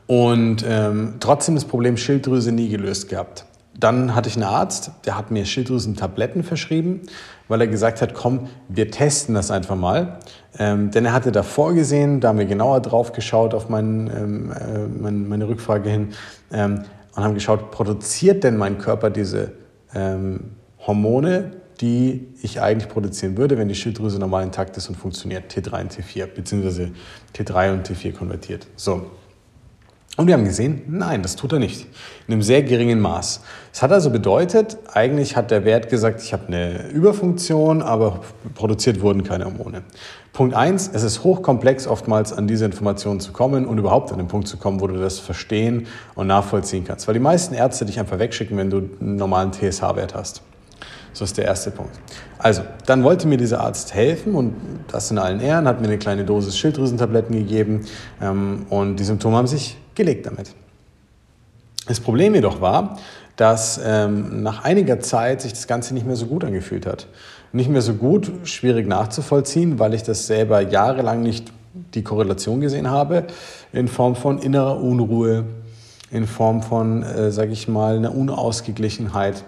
Und 0.06 0.64
ähm, 0.68 1.14
trotzdem 1.18 1.56
das 1.56 1.64
Problem 1.64 1.96
Schilddrüse 1.96 2.52
nie 2.52 2.68
gelöst 2.68 3.08
gehabt. 3.08 3.46
Dann 3.78 4.14
hatte 4.14 4.28
ich 4.28 4.36
einen 4.36 4.44
Arzt, 4.44 4.90
der 5.06 5.16
hat 5.16 5.30
mir 5.30 5.44
Schilddrüsentabletten 5.44 6.42
verschrieben, 6.42 7.02
weil 7.48 7.60
er 7.60 7.66
gesagt 7.66 8.02
hat, 8.02 8.14
komm, 8.14 8.48
wir 8.68 8.90
testen 8.90 9.34
das 9.34 9.50
einfach 9.50 9.76
mal. 9.76 10.18
Ähm, 10.58 10.90
denn 10.90 11.04
er 11.04 11.12
hatte 11.12 11.32
davor 11.32 11.74
gesehen, 11.74 12.20
da 12.20 12.28
haben 12.28 12.38
wir 12.38 12.46
genauer 12.46 12.80
drauf 12.80 13.12
geschaut 13.12 13.54
auf 13.54 13.68
mein, 13.68 14.10
ähm, 14.14 14.52
äh, 14.52 14.86
meine, 14.86 15.18
meine, 15.18 15.48
Rückfrage 15.48 15.88
hin 15.88 16.08
ähm, 16.52 16.82
und 17.14 17.24
haben 17.24 17.34
geschaut, 17.34 17.70
produziert 17.70 18.44
denn 18.44 18.56
mein 18.56 18.78
Körper 18.78 19.10
diese 19.10 19.52
ähm, 19.94 20.50
Hormone, 20.86 21.52
die 21.80 22.28
ich 22.42 22.60
eigentlich 22.60 22.88
produzieren 22.88 23.36
würde, 23.36 23.56
wenn 23.56 23.68
die 23.68 23.74
Schilddrüse 23.74 24.18
normal 24.18 24.42
intakt 24.44 24.76
ist 24.76 24.88
und 24.88 24.96
funktioniert, 24.96 25.52
T3 25.52 25.82
und 25.82 25.92
T4, 25.92 26.26
beziehungsweise 26.26 26.90
T3 27.34 27.72
und 27.72 27.88
T4 27.88 28.12
konvertiert. 28.12 28.66
So, 28.76 29.10
und 30.20 30.26
wir 30.26 30.34
haben 30.34 30.44
gesehen, 30.44 30.82
nein, 30.86 31.22
das 31.22 31.34
tut 31.34 31.54
er 31.54 31.58
nicht. 31.58 31.86
In 32.28 32.34
einem 32.34 32.42
sehr 32.42 32.62
geringen 32.62 33.00
Maß. 33.00 33.40
Das 33.72 33.82
hat 33.82 33.90
also 33.90 34.10
bedeutet, 34.10 34.76
eigentlich 34.92 35.34
hat 35.34 35.50
der 35.50 35.64
Wert 35.64 35.88
gesagt, 35.88 36.20
ich 36.22 36.34
habe 36.34 36.48
eine 36.48 36.90
Überfunktion, 36.90 37.80
aber 37.80 38.20
produziert 38.54 39.00
wurden 39.00 39.24
keine 39.24 39.46
Hormone. 39.46 39.82
Punkt 40.34 40.54
eins: 40.54 40.90
es 40.92 41.04
ist 41.04 41.24
hochkomplex 41.24 41.86
oftmals 41.86 42.34
an 42.34 42.46
diese 42.46 42.66
Informationen 42.66 43.20
zu 43.20 43.32
kommen 43.32 43.64
und 43.64 43.78
überhaupt 43.78 44.12
an 44.12 44.18
den 44.18 44.28
Punkt 44.28 44.46
zu 44.46 44.58
kommen, 44.58 44.82
wo 44.82 44.88
du 44.88 44.98
das 44.98 45.18
verstehen 45.18 45.86
und 46.14 46.26
nachvollziehen 46.26 46.84
kannst. 46.84 47.08
Weil 47.08 47.14
die 47.14 47.20
meisten 47.20 47.54
Ärzte 47.54 47.86
dich 47.86 47.98
einfach 47.98 48.18
wegschicken, 48.18 48.58
wenn 48.58 48.68
du 48.68 48.90
einen 49.00 49.16
normalen 49.16 49.54
TSH-Wert 49.54 50.14
hast. 50.14 50.42
So 51.14 51.24
ist 51.24 51.38
der 51.38 51.46
erste 51.46 51.70
Punkt. 51.70 51.98
Also, 52.36 52.60
dann 52.84 53.04
wollte 53.04 53.26
mir 53.26 53.38
dieser 53.38 53.60
Arzt 53.60 53.94
helfen 53.94 54.34
und 54.34 54.54
das 54.88 55.10
in 55.10 55.16
allen 55.16 55.40
Ehren, 55.40 55.66
hat 55.66 55.80
mir 55.80 55.86
eine 55.86 55.96
kleine 55.96 56.26
Dosis 56.26 56.58
Schilddrüsentabletten 56.58 57.34
gegeben 57.34 57.86
ähm, 58.20 58.66
und 58.68 58.96
die 58.96 59.04
Symptome 59.04 59.38
haben 59.38 59.46
sich 59.46 59.79
gelegt 59.94 60.26
damit. 60.26 60.54
Das 61.86 62.00
Problem 62.00 62.34
jedoch 62.34 62.60
war, 62.60 62.98
dass 63.36 63.80
ähm, 63.82 64.42
nach 64.42 64.64
einiger 64.64 65.00
Zeit 65.00 65.40
sich 65.40 65.52
das 65.52 65.66
Ganze 65.66 65.94
nicht 65.94 66.06
mehr 66.06 66.16
so 66.16 66.26
gut 66.26 66.44
angefühlt 66.44 66.86
hat. 66.86 67.06
Nicht 67.52 67.70
mehr 67.70 67.82
so 67.82 67.94
gut, 67.94 68.30
schwierig 68.44 68.86
nachzuvollziehen, 68.86 69.78
weil 69.78 69.94
ich 69.94 70.02
das 70.02 70.26
selber 70.26 70.60
jahrelang 70.60 71.22
nicht 71.22 71.50
die 71.94 72.02
Korrelation 72.02 72.60
gesehen 72.60 72.90
habe, 72.90 73.26
in 73.72 73.88
Form 73.88 74.14
von 74.14 74.38
innerer 74.38 74.80
Unruhe, 74.80 75.44
in 76.10 76.26
Form 76.26 76.62
von, 76.62 77.02
äh, 77.02 77.30
sage 77.30 77.52
ich 77.52 77.68
mal, 77.68 77.96
einer 77.96 78.14
Unausgeglichenheit, 78.14 79.44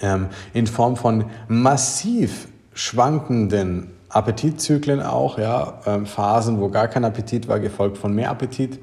ähm, 0.00 0.28
in 0.52 0.66
Form 0.66 0.96
von 0.96 1.24
massiv 1.48 2.48
schwankenden 2.72 3.90
Appetitzyklen 4.10 5.00
auch, 5.00 5.38
ja, 5.38 5.80
ähm, 5.86 6.06
Phasen, 6.06 6.60
wo 6.60 6.68
gar 6.68 6.88
kein 6.88 7.04
Appetit 7.04 7.48
war, 7.48 7.60
gefolgt 7.60 7.96
von 7.96 8.12
mehr 8.12 8.30
Appetit. 8.30 8.80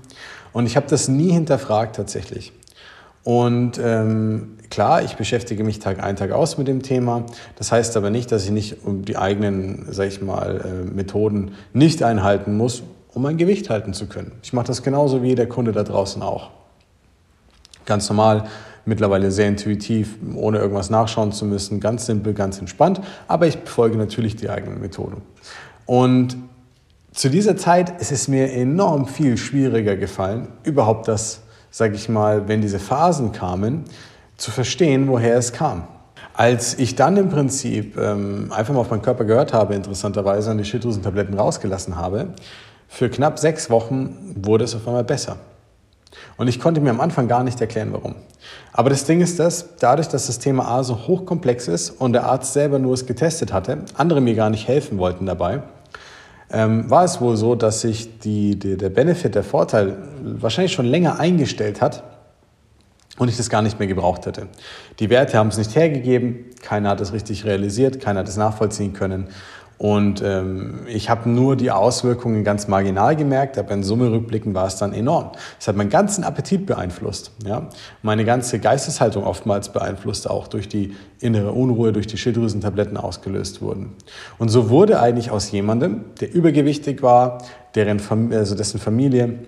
Und 0.54 0.66
ich 0.66 0.76
habe 0.76 0.88
das 0.88 1.08
nie 1.08 1.32
hinterfragt 1.32 1.96
tatsächlich. 1.96 2.54
Und 3.24 3.78
ähm, 3.84 4.58
klar, 4.70 5.04
ich 5.04 5.18
beschäftige 5.18 5.66
mich 5.66 5.80
Tag 5.80 6.02
ein, 6.02 6.16
Tag 6.16 6.32
aus 6.32 6.58
mit 6.58 6.70
dem 6.70 6.82
Thema. 6.82 7.26
Das 7.58 7.74
heißt 7.74 7.98
aber 7.98 8.10
nicht, 8.10 8.32
dass 8.32 8.46
ich 8.46 8.52
nicht 8.52 8.86
um 8.86 9.04
die 9.04 9.18
eigenen, 9.18 9.86
sag 9.90 10.08
ich 10.08 10.22
mal, 10.22 10.62
äh, 10.64 10.96
Methoden 10.96 11.52
nicht 11.74 12.04
einhalten 12.04 12.56
muss, 12.56 12.84
um 13.14 13.22
mein 13.22 13.36
Gewicht 13.36 13.70
halten 13.70 13.94
zu 13.94 14.08
können. 14.08 14.32
Ich 14.44 14.54
mache 14.54 14.68
das 14.68 14.82
genauso 14.82 15.24
wie 15.24 15.28
jeder 15.28 15.46
Kunde 15.46 15.74
da 15.74 15.84
draußen 15.84 16.22
auch. 16.22 16.52
Ganz 17.86 18.08
normal, 18.08 18.46
mittlerweile 18.88 19.32
sehr 19.32 19.48
intuitiv, 19.48 20.16
ohne 20.36 20.60
irgendwas 20.60 20.90
nachschauen 20.90 21.32
zu 21.32 21.46
müssen, 21.46 21.80
ganz 21.80 22.06
simpel, 22.06 22.34
ganz 22.34 22.60
entspannt, 22.60 23.02
aber 23.28 23.48
ich 23.48 23.60
befolge 23.60 23.98
natürlich 23.98 24.36
die 24.36 24.50
eigenen 24.50 24.82
Methoden. 24.82 25.22
Und 25.86 26.38
zu 27.12 27.30
dieser 27.30 27.58
Zeit 27.58 28.02
ist 28.02 28.12
es 28.12 28.28
mir 28.28 28.52
enorm 28.52 29.08
viel 29.08 29.38
schwieriger 29.38 29.96
gefallen, 29.96 30.48
überhaupt 30.64 31.08
das 31.08 31.42
sage 31.78 31.96
ich 31.96 32.10
mal, 32.10 32.48
wenn 32.48 32.62
diese 32.62 32.80
Phasen 32.80 33.32
kamen, 33.32 33.84
zu 34.38 34.52
verstehen, 34.52 35.08
woher 35.08 35.38
es 35.38 35.54
kam. 35.54 35.88
Als 36.34 36.78
ich 36.78 36.96
dann 36.96 37.18
im 37.18 37.30
Prinzip 37.30 37.98
ähm, 37.98 38.52
einfach 38.52 38.74
mal 38.74 38.82
auf 38.82 38.92
meinen 38.92 39.02
Körper 39.02 39.26
gehört 39.26 39.54
habe, 39.54 39.76
interessanterweise 39.76 40.52
und 40.52 40.60
die 40.60 40.66
Schilddrüsentabletten 40.66 41.38
rausgelassen 41.38 41.96
habe, 41.96 42.30
für 42.88 43.10
knapp 43.10 43.40
sechs 43.40 43.70
Wochen 43.70 44.36
wurde 44.36 44.64
es 44.64 44.76
auf 44.76 44.88
einmal 44.88 45.04
besser. 45.04 45.38
Und 46.38 46.48
ich 46.48 46.60
konnte 46.60 46.82
mir 46.82 46.90
am 46.90 47.02
Anfang 47.02 47.28
gar 47.28 47.44
nicht 47.44 47.60
erklären, 47.62 47.90
warum. 47.92 48.16
Aber 48.72 48.90
das 48.90 49.06
Ding 49.06 49.22
ist, 49.22 49.40
dass 49.40 49.78
dadurch, 49.78 50.08
dass 50.08 50.28
das 50.28 50.40
Thema 50.40 50.68
A 50.68 50.84
so 50.84 51.08
hochkomplex 51.08 51.68
ist 51.68 51.90
und 51.90 52.14
der 52.14 52.26
Arzt 52.26 52.54
selber 52.54 52.80
nur 52.80 52.94
es 52.94 53.06
getestet 53.06 53.54
hatte, 53.54 53.80
andere 53.96 54.22
mir 54.22 54.36
gar 54.36 54.50
nicht 54.50 54.68
helfen 54.68 54.98
wollten 54.98 55.26
dabei, 55.26 55.64
ähm, 56.52 56.90
war 56.90 57.04
es 57.04 57.20
wohl 57.20 57.36
so, 57.36 57.56
dass 57.56 57.82
sich 57.82 58.20
die, 58.20 58.58
die, 58.58 58.78
der 58.78 58.90
Benefit, 58.90 59.36
der 59.36 59.44
Vorteil 59.44 59.98
wahrscheinlich 60.22 60.72
schon 60.72 60.86
länger 60.86 61.20
eingestellt 61.20 61.82
hat 61.82 62.04
und 63.18 63.28
ich 63.28 63.38
das 63.38 63.50
gar 63.50 63.62
nicht 63.62 63.80
mehr 63.80 63.88
gebraucht 63.88 64.26
hätte. 64.26 64.48
Die 65.00 65.10
Werte 65.10 65.38
haben 65.38 65.50
es 65.50 65.58
nicht 65.58 65.76
hergegeben, 65.76 66.46
keiner 66.62 66.90
hat 66.90 67.02
es 67.02 67.12
richtig 67.12 67.46
realisiert, 67.46 68.00
keiner 68.00 68.22
hat 68.22 68.30
es 68.30 68.38
nachvollziehen 68.38 68.94
können 68.94 69.28
und 69.78 70.24
ähm, 70.26 70.80
ich 70.88 71.10
habe 71.10 71.30
nur 71.30 71.56
die 71.56 71.70
Auswirkungen 71.70 72.44
ganz 72.44 72.68
marginal 72.68 73.16
gemerkt, 73.16 73.60
aber 73.60 73.72
in 73.74 73.84
Summe 73.84 74.12
rückblickend 74.12 74.56
war 74.56 74.66
es 74.66 74.78
dann 74.78 74.92
enorm. 74.92 75.34
Es 75.60 75.68
hat 75.68 75.76
meinen 75.76 75.92
ganzen 75.92 76.24
Appetit 76.24 76.66
beeinflusst, 76.66 77.32
ja? 77.46 77.70
meine 78.02 78.26
ganze 78.26 78.58
Geisteshaltung 78.60 79.24
oftmals 79.24 79.70
beeinflusst, 79.70 80.28
auch 80.28 80.48
durch 80.48 80.68
die 80.68 80.96
innere 81.20 81.52
Unruhe, 81.52 81.94
durch 81.94 82.08
die 82.08 82.18
Schilddrüsentabletten 82.18 82.98
ausgelöst 82.98 83.62
wurden. 83.62 83.94
Und 84.40 84.50
so 84.50 84.72
wurde 84.72 85.00
eigentlich 85.00 85.30
aus 85.30 85.52
jemandem, 85.52 86.06
der 86.22 86.34
übergewichtig 86.34 87.04
war, 87.04 87.44
deren, 87.76 88.02
also 88.34 88.56
dessen 88.56 88.80
Familie 88.80 89.40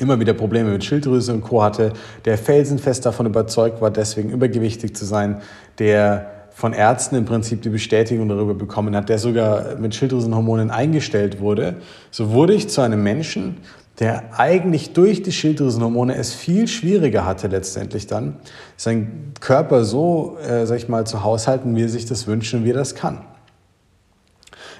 immer 0.00 0.18
wieder 0.18 0.34
Probleme 0.34 0.70
mit 0.70 0.84
Schilddrüse 0.84 1.32
und 1.32 1.42
Co. 1.42 1.62
hatte, 1.62 1.92
der 2.24 2.36
felsenfest 2.36 3.06
davon 3.06 3.26
überzeugt 3.26 3.80
war, 3.80 3.90
deswegen 3.90 4.30
übergewichtig 4.30 4.96
zu 4.96 5.04
sein, 5.04 5.40
der 5.78 6.39
von 6.60 6.74
Ärzten 6.74 7.16
im 7.16 7.24
Prinzip 7.24 7.62
die 7.62 7.70
Bestätigung 7.70 8.28
darüber 8.28 8.52
bekommen 8.52 8.94
hat, 8.94 9.08
der 9.08 9.18
sogar 9.18 9.76
mit 9.76 9.94
Schilddrüsenhormonen 9.94 10.70
eingestellt 10.70 11.40
wurde, 11.40 11.76
so 12.10 12.32
wurde 12.32 12.52
ich 12.52 12.68
zu 12.68 12.82
einem 12.82 13.02
Menschen, 13.02 13.56
der 13.98 14.38
eigentlich 14.38 14.92
durch 14.92 15.22
die 15.22 15.32
Schilddrüsenhormone 15.32 16.14
es 16.16 16.34
viel 16.34 16.68
schwieriger 16.68 17.24
hatte 17.24 17.48
letztendlich 17.48 18.08
dann, 18.08 18.36
seinen 18.76 19.32
Körper 19.40 19.84
so, 19.84 20.36
äh, 20.46 20.66
sag 20.66 20.76
ich 20.76 20.88
mal, 20.90 21.06
zu 21.06 21.24
haushalten, 21.24 21.74
wie 21.76 21.84
er 21.84 21.88
sich 21.88 22.04
das 22.04 22.26
wünscht 22.26 22.52
und 22.52 22.66
wie 22.66 22.72
er 22.72 22.76
das 22.76 22.94
kann. 22.94 23.22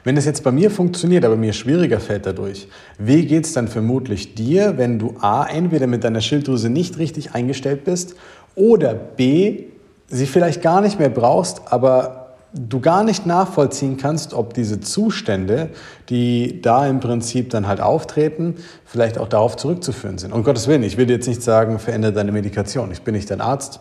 Wenn 0.05 0.17
das 0.17 0.27
jetzt 0.27 0.45
bei 0.45 0.53
mir 0.53 0.71
funktioniert, 0.71 1.25
aber 1.25 1.37
mir 1.37 1.55
schwieriger 1.55 1.99
fällt 1.99 2.27
dadurch, 2.27 2.69
wie 2.99 3.25
geht 3.25 3.47
es 3.47 3.55
dann 3.55 3.69
vermutlich 3.69 4.35
dir, 4.35 4.77
wenn 4.77 4.99
du 4.99 5.15
A, 5.21 5.47
entweder 5.47 5.87
mit 5.87 6.05
deiner 6.05 6.21
Schilddrüse 6.21 6.69
nicht 6.69 6.99
richtig 6.99 7.33
eingestellt 7.33 7.85
bist 7.85 8.17
oder 8.55 8.93
B, 8.93 9.65
sie 10.11 10.27
vielleicht 10.27 10.61
gar 10.61 10.81
nicht 10.81 10.99
mehr 10.99 11.09
brauchst, 11.09 11.73
aber 11.73 12.21
du 12.53 12.81
gar 12.81 13.05
nicht 13.05 13.27
nachvollziehen 13.27 13.97
kannst, 13.97 14.35
ob 14.35 14.55
diese 14.55 14.81
Zustände, 14.81 15.71
die 16.09 16.61
da 16.61 16.87
im 16.87 17.01
Prinzip 17.01 17.51
dann 17.51 17.69
halt 17.69 17.81
auftreten, 17.81 18.57
vielleicht 18.85 19.19
auch 19.19 19.29
darauf 19.29 19.57
zurückzuführen 19.57 20.19
sind. 20.19 20.33
Um 20.33 20.43
Gottes 20.43 20.67
Willen, 20.67 20.83
ich 20.83 20.97
will 20.97 21.09
jetzt 21.09 21.29
nicht 21.29 21.43
sagen, 21.43 21.79
verändere 21.79 22.13
deine 22.13 22.33
Medikation. 22.33 22.91
Ich 22.91 23.03
bin 23.03 23.15
nicht 23.15 23.31
dein 23.31 23.41
Arzt. 23.41 23.81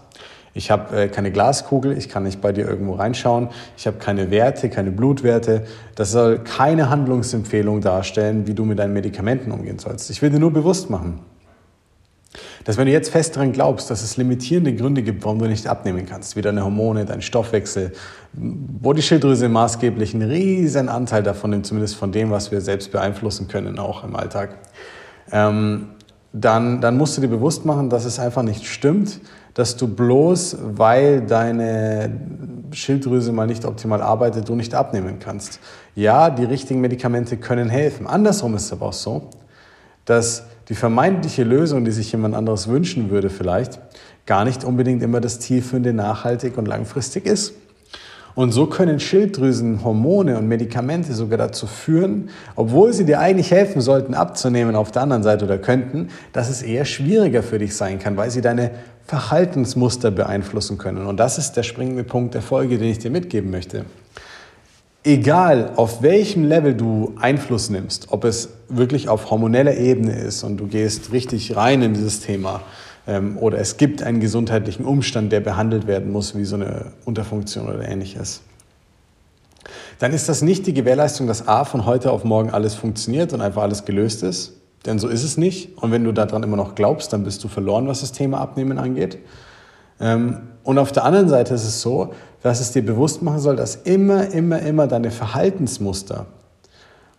Ich 0.54 0.72
habe 0.72 1.04
äh, 1.04 1.08
keine 1.08 1.32
Glaskugel, 1.32 1.96
ich 1.98 2.10
kann 2.10 2.24
nicht 2.24 2.42
bei 2.42 2.52
dir 2.52 2.68
irgendwo 2.68 2.94
reinschauen, 2.94 3.50
ich 3.78 3.86
habe 3.86 3.98
keine 3.98 4.32
Werte, 4.32 4.70
keine 4.70 4.92
Blutwerte. 4.92 5.64
Das 5.96 6.12
soll 6.12 6.40
keine 6.40 6.90
Handlungsempfehlung 6.90 7.82
darstellen, 7.82 8.48
wie 8.48 8.56
du 8.56 8.66
mit 8.66 8.80
deinen 8.80 8.94
Medikamenten 8.94 9.52
umgehen 9.52 9.78
sollst. 9.78 10.10
Ich 10.10 10.22
will 10.22 10.32
dir 10.32 10.40
nur 10.40 10.52
bewusst 10.52 10.90
machen, 10.90 11.20
dass 12.64 12.78
wenn 12.78 12.86
du 12.86 12.92
jetzt 12.92 13.10
fest 13.10 13.36
daran 13.36 13.52
glaubst, 13.52 13.90
dass 13.90 14.04
es 14.04 14.18
limitierende 14.18 14.76
Gründe 14.76 15.02
gibt, 15.02 15.24
warum 15.24 15.40
du 15.40 15.48
nicht 15.48 15.68
abnehmen 15.68 16.06
kannst, 16.06 16.36
wie 16.36 16.42
deine 16.42 16.64
Hormone, 16.64 17.06
dein 17.06 17.22
Stoffwechsel, 17.22 17.94
wo 18.34 18.94
die 18.94 19.02
Schilddrüse 19.02 19.50
maßgeblich 19.50 20.14
einen 20.14 20.30
riesen 20.30 20.90
Anteil 20.90 21.24
davon 21.24 21.50
nimmt, 21.50 21.66
zumindest 21.66 21.96
von 21.96 22.12
dem, 22.12 22.30
was 22.30 22.52
wir 22.52 22.62
selbst 22.62 22.92
beeinflussen 22.92 23.48
können, 23.48 23.80
auch 23.80 24.04
im 24.04 24.16
Alltag, 24.16 24.58
ähm, 25.32 25.90
dann, 26.32 26.80
dann 26.82 26.98
musst 26.98 27.18
du 27.18 27.22
dir 27.22 27.28
bewusst 27.28 27.66
machen, 27.66 27.90
dass 27.90 28.06
es 28.06 28.20
einfach 28.20 28.44
nicht 28.44 28.66
stimmt, 28.66 29.20
dass 29.56 29.78
du 29.78 29.88
bloß, 29.88 30.58
weil 30.62 31.22
deine 31.22 32.12
Schilddrüse 32.72 33.32
mal 33.32 33.48
nicht 33.48 33.66
optimal 33.66 34.02
arbeitet, 34.02 34.48
du 34.48 34.56
nicht 34.56 34.76
abnehmen 34.76 35.18
kannst. 35.20 35.60
Ja, 35.96 36.30
die 36.30 36.44
richtigen 36.44 36.82
Medikamente 36.82 37.38
können 37.38 37.68
helfen. 37.70 38.06
Andersrum 38.06 38.56
ist 38.56 38.66
es 38.66 38.72
aber 38.72 38.88
auch 38.88 38.94
so, 38.94 39.30
dass 40.06 40.46
die 40.70 40.76
vermeintliche 40.76 41.44
Lösung, 41.44 41.84
die 41.84 41.92
sich 41.92 42.12
jemand 42.12 42.36
anderes 42.36 42.68
wünschen 42.68 43.10
würde 43.10 43.30
vielleicht, 43.30 43.80
gar 44.26 44.46
nicht 44.46 44.64
unbedingt 44.64 45.02
immer 45.02 45.20
das 45.20 45.40
Zielführende 45.40 45.94
nachhaltig 45.94 46.58
und 46.58 46.68
langfristig 46.68 47.26
ist. 47.26 47.54
Und 48.36 48.52
so 48.52 48.68
können 48.68 49.00
Schilddrüsenhormone 49.00 50.38
und 50.38 50.48
Medikamente 50.48 51.14
sogar 51.14 51.40
dazu 51.40 51.66
führen, 51.66 52.30
obwohl 52.56 52.94
sie 52.94 53.04
dir 53.04 53.20
eigentlich 53.20 53.52
helfen 53.52 53.82
sollten, 53.82 54.14
abzunehmen 54.14 54.76
auf 54.76 54.92
der 54.92 55.02
anderen 55.02 55.24
Seite 55.24 55.46
oder 55.46 55.58
könnten, 55.58 56.10
dass 56.32 56.50
es 56.50 56.62
eher 56.62 56.86
schwieriger 56.86 57.42
für 57.44 57.58
dich 57.58 57.76
sein 57.76 57.98
kann, 57.98 58.16
weil 58.16 58.30
sie 58.30 58.42
deine 58.42 58.72
Verhaltensmuster 59.06 60.12
beeinflussen 60.12 60.78
können. 60.78 61.08
Und 61.08 61.20
das 61.20 61.40
ist 61.40 61.54
der 61.54 61.64
springende 61.64 62.04
Punkt 62.04 62.36
der 62.36 62.44
Folge, 62.44 62.78
den 62.78 62.92
ich 62.92 63.00
dir 63.00 63.12
mitgeben 63.12 63.50
möchte 63.50 63.86
egal 65.04 65.74
auf 65.76 66.02
welchem 66.02 66.44
Level 66.44 66.76
du 66.76 67.14
Einfluss 67.20 67.70
nimmst, 67.70 68.08
ob 68.12 68.26
es 68.26 68.50
wirklich 68.68 69.10
auf 69.10 69.30
hormoneller 69.32 69.76
Ebene 69.76 70.14
ist 70.14 70.44
und 70.44 70.58
du 70.58 70.68
gehst 70.68 71.12
richtig 71.12 71.56
rein 71.56 71.82
in 71.82 71.94
dieses 71.94 72.22
Thema 72.22 72.62
ähm, 73.08 73.38
oder 73.38 73.58
es 73.60 73.78
gibt 73.78 74.04
einen 74.04 74.20
gesundheitlichen 74.20 74.86
Umstand, 74.86 75.32
der 75.32 75.40
behandelt 75.40 75.88
werden 75.88 76.12
muss, 76.12 76.36
wie 76.36 76.46
so 76.46 76.56
eine 76.56 76.94
Unterfunktion 77.06 77.68
oder 77.68 77.88
ähnliches, 77.88 78.42
dann 80.00 80.14
ist 80.14 80.30
das 80.30 80.42
nicht 80.42 80.66
die 80.68 80.74
Gewährleistung, 80.74 81.28
dass 81.28 81.48
A 81.48 81.66
von 81.66 81.86
heute 81.86 82.12
auf 82.12 82.24
morgen 82.24 82.50
alles 82.50 82.74
funktioniert 82.74 83.34
und 83.34 83.42
einfach 83.42 83.64
alles 83.64 83.86
gelöst 83.86 84.24
ist. 84.24 84.54
Denn 84.86 84.98
so 84.98 85.10
ist 85.10 85.24
es 85.24 85.36
nicht. 85.36 85.78
Und 85.78 85.92
wenn 85.92 86.06
du 86.06 86.14
daran 86.14 86.42
immer 86.42 86.56
noch 86.56 86.74
glaubst, 86.74 87.12
dann 87.12 87.26
bist 87.26 87.44
du 87.44 87.50
verloren, 87.50 87.88
was 87.88 88.00
das 88.00 88.14
Thema 88.14 88.40
Abnehmen 88.40 88.78
angeht. 88.78 89.18
Ähm, 90.00 90.38
und 90.64 90.78
auf 90.78 90.92
der 90.92 91.04
anderen 91.04 91.30
Seite 91.30 91.54
ist 91.54 91.66
es 91.66 91.82
so, 91.82 92.14
dass 92.42 92.60
es 92.60 92.72
dir 92.72 92.86
bewusst 92.86 93.22
machen 93.22 93.40
soll, 93.40 93.56
dass 93.56 93.76
immer, 93.76 94.32
immer, 94.32 94.60
immer 94.62 94.88
deine 94.88 95.12
Verhaltensmuster 95.12 96.28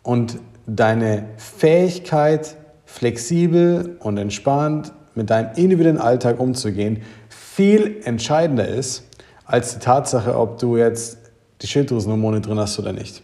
und 0.03 0.39
deine 0.67 1.25
Fähigkeit, 1.37 2.57
flexibel 2.85 3.97
und 4.01 4.19
entspannt 4.19 4.93
mit 5.15 5.31
deinem 5.31 5.51
individuellen 5.57 5.99
Alltag 5.99 6.41
umzugehen, 6.41 7.03
viel 7.29 8.01
entscheidender 8.05 8.67
ist 8.67 9.05
als 9.45 9.75
die 9.75 9.81
Tatsache, 9.81 10.37
ob 10.37 10.59
du 10.59 10.77
jetzt 10.77 11.19
die 11.63 11.67
Schilddrüsenhormone 11.67 12.41
drin 12.41 12.59
hast 12.59 12.79
oder 12.79 12.93
nicht. 12.93 13.23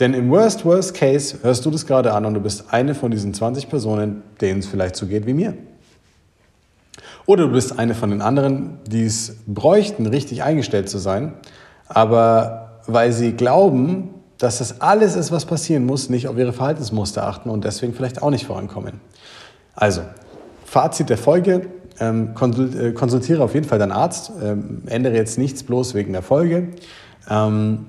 Denn 0.00 0.14
im 0.14 0.30
Worst, 0.30 0.64
Worst 0.64 0.94
Case 0.94 1.38
hörst 1.42 1.64
du 1.64 1.70
das 1.70 1.86
gerade 1.86 2.12
an 2.12 2.26
und 2.26 2.34
du 2.34 2.40
bist 2.40 2.64
eine 2.70 2.94
von 2.94 3.10
diesen 3.10 3.32
20 3.32 3.68
Personen, 3.68 4.22
denen 4.40 4.60
es 4.60 4.66
vielleicht 4.66 4.96
so 4.96 5.06
geht 5.06 5.26
wie 5.26 5.34
mir. 5.34 5.54
Oder 7.26 7.46
du 7.46 7.52
bist 7.52 7.78
eine 7.78 7.94
von 7.94 8.10
den 8.10 8.22
anderen, 8.22 8.78
die 8.86 9.04
es 9.04 9.36
bräuchten, 9.46 10.06
richtig 10.06 10.42
eingestellt 10.42 10.88
zu 10.88 10.98
sein, 10.98 11.34
aber 11.88 12.80
weil 12.86 13.12
sie 13.12 13.32
glauben, 13.32 14.10
dass 14.38 14.58
das 14.58 14.80
alles 14.80 15.14
ist, 15.14 15.30
was 15.30 15.44
passieren 15.44 15.86
muss, 15.86 16.10
nicht 16.10 16.26
auf 16.26 16.36
ihre 16.36 16.52
Verhaltensmuster 16.52 17.26
achten 17.26 17.48
und 17.48 17.64
deswegen 17.64 17.94
vielleicht 17.94 18.22
auch 18.22 18.30
nicht 18.30 18.46
vorankommen. 18.46 19.00
Also, 19.74 20.02
Fazit 20.64 21.10
der 21.10 21.18
Folge, 21.18 21.68
ähm, 22.00 22.34
äh, 22.34 22.92
konsultiere 22.92 23.42
auf 23.42 23.54
jeden 23.54 23.66
Fall 23.66 23.78
deinen 23.78 23.92
Arzt, 23.92 24.32
ähm, 24.42 24.82
ändere 24.86 25.14
jetzt 25.14 25.38
nichts 25.38 25.62
bloß 25.62 25.94
wegen 25.94 26.12
der 26.12 26.22
Folge. 26.22 26.68
Ähm, 27.30 27.86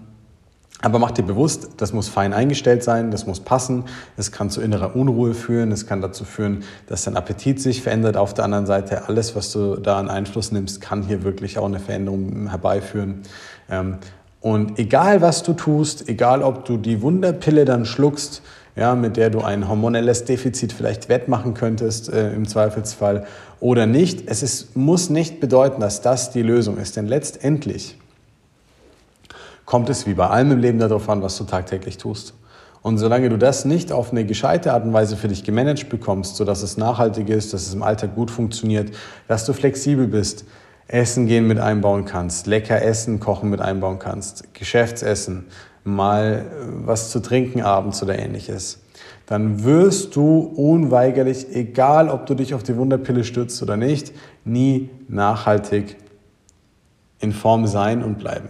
aber 0.83 0.99
mach 0.99 1.11
dir 1.11 1.23
bewusst, 1.23 1.69
das 1.77 1.93
muss 1.93 2.09
fein 2.09 2.33
eingestellt 2.33 2.83
sein, 2.83 3.09
das 3.09 3.25
muss 3.25 3.39
passen. 3.39 3.85
Es 4.17 4.33
kann 4.33 4.49
zu 4.49 4.61
innerer 4.61 4.97
Unruhe 4.97 5.33
führen, 5.33 5.71
es 5.71 5.87
kann 5.87 6.01
dazu 6.01 6.25
führen, 6.25 6.63
dass 6.87 7.05
dein 7.05 7.15
Appetit 7.15 7.61
sich 7.61 7.81
verändert. 7.81 8.17
Auf 8.17 8.33
der 8.33 8.43
anderen 8.43 8.65
Seite, 8.65 9.07
alles, 9.07 9.33
was 9.33 9.53
du 9.53 9.77
da 9.77 9.97
an 9.97 10.09
Einfluss 10.09 10.51
nimmst, 10.51 10.81
kann 10.81 11.03
hier 11.03 11.23
wirklich 11.23 11.57
auch 11.57 11.67
eine 11.67 11.79
Veränderung 11.79 12.49
herbeiführen. 12.49 13.21
Ähm, 13.69 13.99
und 14.41 14.77
egal, 14.77 15.21
was 15.21 15.41
du 15.43 15.53
tust, 15.53 16.09
egal, 16.09 16.43
ob 16.43 16.65
du 16.65 16.75
die 16.75 17.01
Wunderpille 17.01 17.63
dann 17.63 17.85
schluckst, 17.85 18.41
ja, 18.75 18.93
mit 18.93 19.15
der 19.15 19.29
du 19.29 19.39
ein 19.39 19.69
hormonelles 19.69 20.25
Defizit 20.25 20.73
vielleicht 20.73 21.07
wettmachen 21.07 21.53
könntest 21.53 22.11
äh, 22.11 22.33
im 22.33 22.45
Zweifelsfall 22.45 23.25
oder 23.61 23.85
nicht, 23.85 24.29
es 24.29 24.43
ist, 24.43 24.75
muss 24.75 25.09
nicht 25.09 25.39
bedeuten, 25.39 25.79
dass 25.79 26.01
das 26.01 26.31
die 26.31 26.41
Lösung 26.41 26.77
ist. 26.77 26.97
Denn 26.97 27.07
letztendlich 27.07 27.97
kommt 29.73 29.89
es 29.89 30.05
wie 30.05 30.13
bei 30.13 30.27
allem 30.27 30.51
im 30.51 30.59
Leben 30.59 30.77
darauf 30.77 31.09
an, 31.09 31.23
was 31.23 31.35
du 31.35 31.45
tagtäglich 31.45 31.97
tust. 31.97 32.35
Und 32.83 32.99
solange 32.99 33.29
du 33.29 33.39
das 33.39 33.65
nicht 33.65 33.91
auf 33.91 34.11
eine 34.11 34.23
gescheite 34.23 34.71
Art 34.71 34.85
und 34.85 34.93
Weise 34.93 35.17
für 35.17 35.29
dich 35.29 35.43
gemanagt 35.43 35.89
bekommst, 35.89 36.35
sodass 36.35 36.61
es 36.61 36.77
nachhaltig 36.77 37.27
ist, 37.27 37.55
dass 37.55 37.65
es 37.65 37.73
im 37.73 37.81
Alltag 37.81 38.13
gut 38.13 38.29
funktioniert, 38.29 38.91
dass 39.27 39.47
du 39.47 39.53
flexibel 39.53 40.05
bist, 40.05 40.45
Essen 40.85 41.25
gehen 41.25 41.47
mit 41.47 41.57
einbauen 41.57 42.05
kannst, 42.05 42.45
lecker 42.45 42.83
Essen 42.83 43.19
kochen 43.19 43.49
mit 43.49 43.61
einbauen 43.61 43.97
kannst, 43.97 44.53
Geschäftsessen, 44.53 45.45
mal 45.83 46.45
was 46.85 47.09
zu 47.09 47.19
trinken 47.19 47.63
abends 47.63 48.03
oder 48.03 48.19
ähnliches, 48.19 48.79
dann 49.25 49.63
wirst 49.63 50.15
du 50.15 50.37
unweigerlich, 50.55 51.47
egal 51.51 52.09
ob 52.09 52.27
du 52.27 52.35
dich 52.35 52.53
auf 52.53 52.61
die 52.61 52.77
Wunderpille 52.77 53.23
stützt 53.23 53.59
oder 53.63 53.75
nicht, 53.75 54.13
nie 54.45 54.91
nachhaltig 55.07 55.97
in 57.17 57.31
Form 57.31 57.65
sein 57.65 58.03
und 58.03 58.19
bleiben. 58.19 58.49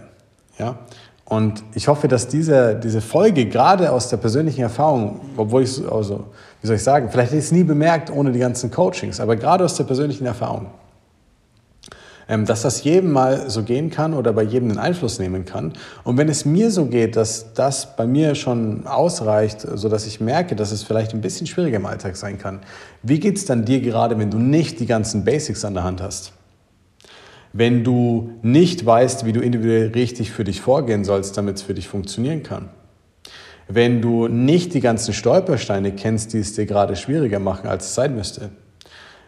Ja? 0.58 0.78
Und 1.26 1.62
ich 1.74 1.88
hoffe, 1.88 2.06
dass 2.06 2.28
diese, 2.28 2.74
diese 2.74 3.00
Folge 3.00 3.46
gerade 3.46 3.90
aus 3.90 4.08
der 4.08 4.18
persönlichen 4.18 4.60
Erfahrung, 4.60 5.20
obwohl 5.36 5.62
ich, 5.62 5.80
also, 5.90 6.24
wie 6.60 6.66
soll 6.66 6.76
ich 6.76 6.82
sagen, 6.82 7.08
vielleicht 7.10 7.30
hätte 7.30 7.38
ich 7.38 7.46
es 7.46 7.52
nie 7.52 7.64
bemerkt 7.64 8.10
ohne 8.10 8.30
die 8.30 8.38
ganzen 8.38 8.70
Coachings, 8.70 9.20
aber 9.20 9.36
gerade 9.36 9.64
aus 9.64 9.76
der 9.76 9.84
persönlichen 9.84 10.26
Erfahrung, 10.26 10.66
ähm, 12.28 12.44
dass 12.44 12.62
das 12.62 12.84
jedem 12.84 13.12
mal 13.12 13.48
so 13.48 13.62
gehen 13.62 13.90
kann 13.90 14.12
oder 14.12 14.34
bei 14.34 14.42
jedem 14.42 14.68
einen 14.68 14.78
Einfluss 14.78 15.18
nehmen 15.18 15.46
kann. 15.46 15.72
Und 16.04 16.18
wenn 16.18 16.28
es 16.28 16.44
mir 16.44 16.70
so 16.70 16.86
geht, 16.86 17.16
dass 17.16 17.54
das 17.54 17.96
bei 17.96 18.06
mir 18.06 18.34
schon 18.34 18.86
ausreicht, 18.86 19.66
sodass 19.74 20.06
ich 20.06 20.20
merke, 20.20 20.56
dass 20.56 20.72
es 20.72 20.82
vielleicht 20.82 21.14
ein 21.14 21.22
bisschen 21.22 21.46
schwieriger 21.46 21.76
im 21.76 21.86
Alltag 21.86 22.16
sein 22.16 22.38
kann, 22.38 22.60
wie 23.02 23.18
geht 23.18 23.38
es 23.38 23.46
dann 23.46 23.64
dir 23.64 23.80
gerade, 23.80 24.18
wenn 24.18 24.30
du 24.30 24.38
nicht 24.38 24.78
die 24.78 24.86
ganzen 24.86 25.24
Basics 25.24 25.64
an 25.64 25.72
der 25.72 25.84
Hand 25.84 26.02
hast? 26.02 26.32
Wenn 27.54 27.84
du 27.84 28.32
nicht 28.42 28.84
weißt, 28.84 29.24
wie 29.24 29.32
du 29.32 29.40
individuell 29.40 29.92
richtig 29.92 30.32
für 30.32 30.42
dich 30.42 30.60
vorgehen 30.60 31.04
sollst, 31.04 31.36
damit 31.38 31.56
es 31.56 31.62
für 31.62 31.72
dich 31.72 31.86
funktionieren 31.86 32.42
kann. 32.42 32.68
Wenn 33.68 34.02
du 34.02 34.26
nicht 34.26 34.74
die 34.74 34.80
ganzen 34.80 35.14
Stolpersteine 35.14 35.92
kennst, 35.92 36.32
die 36.32 36.38
es 36.38 36.54
dir 36.54 36.66
gerade 36.66 36.96
schwieriger 36.96 37.38
machen, 37.38 37.68
als 37.68 37.86
es 37.86 37.94
sein 37.94 38.16
müsste. 38.16 38.50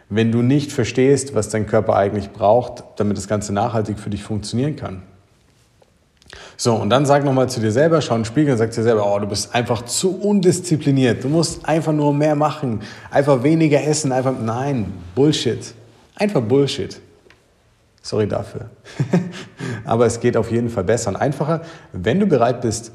Wenn 0.09 0.33
du 0.33 0.41
nicht 0.41 0.73
verstehst, 0.73 1.35
was 1.35 1.47
dein 1.47 1.67
Körper 1.67 1.95
eigentlich 1.95 2.31
braucht, 2.31 2.83
damit 2.97 3.15
das 3.15 3.29
Ganze 3.29 3.53
nachhaltig 3.53 3.97
für 3.97 4.09
dich 4.09 4.23
funktionieren 4.23 4.75
kann. 4.75 5.03
So, 6.57 6.75
und 6.75 6.89
dann 6.89 7.05
sag 7.05 7.23
nochmal 7.23 7.49
zu 7.49 7.61
dir 7.61 7.71
selber, 7.71 8.01
schau 8.01 8.15
in 8.15 8.21
den 8.21 8.25
Spiegel 8.25 8.51
und 8.51 8.57
sag 8.57 8.71
dir 8.71 8.83
selber, 8.83 9.09
oh, 9.09 9.19
du 9.19 9.27
bist 9.27 9.55
einfach 9.55 9.83
zu 9.83 10.19
undiszipliniert. 10.19 11.23
Du 11.23 11.29
musst 11.29 11.65
einfach 11.65 11.93
nur 11.93 12.13
mehr 12.13 12.35
machen, 12.35 12.81
einfach 13.09 13.41
weniger 13.41 13.81
essen, 13.81 14.11
einfach, 14.11 14.33
nein, 14.37 14.91
Bullshit. 15.15 15.73
Einfach 16.15 16.41
Bullshit. 16.41 16.99
Sorry 18.07 18.25
dafür. 18.25 18.69
Aber 19.83 20.05
es 20.05 20.21
geht 20.21 20.37
auf 20.37 20.49
jeden 20.49 20.69
Fall 20.69 20.85
besser 20.85 21.09
und 21.09 21.17
einfacher, 21.17 21.63
wenn 21.91 22.21
du 22.21 22.25
bereit 22.25 22.61
bist, 22.61 22.93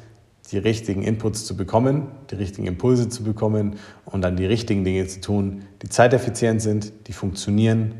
die 0.51 0.57
richtigen 0.57 1.03
Inputs 1.03 1.45
zu 1.45 1.55
bekommen, 1.55 2.07
die 2.31 2.37
richtigen 2.37 2.67
Impulse 2.67 3.11
zu 3.11 3.23
bekommen 3.23 3.77
und 4.07 4.23
dann 4.23 4.37
die 4.37 4.47
richtigen 4.47 4.85
Dinge 4.85 5.07
zu 5.07 5.21
tun, 5.21 5.65
die 5.83 5.91
zeiteffizient 5.91 6.63
sind, 6.63 6.93
die 7.09 7.13
funktionieren, 7.13 7.95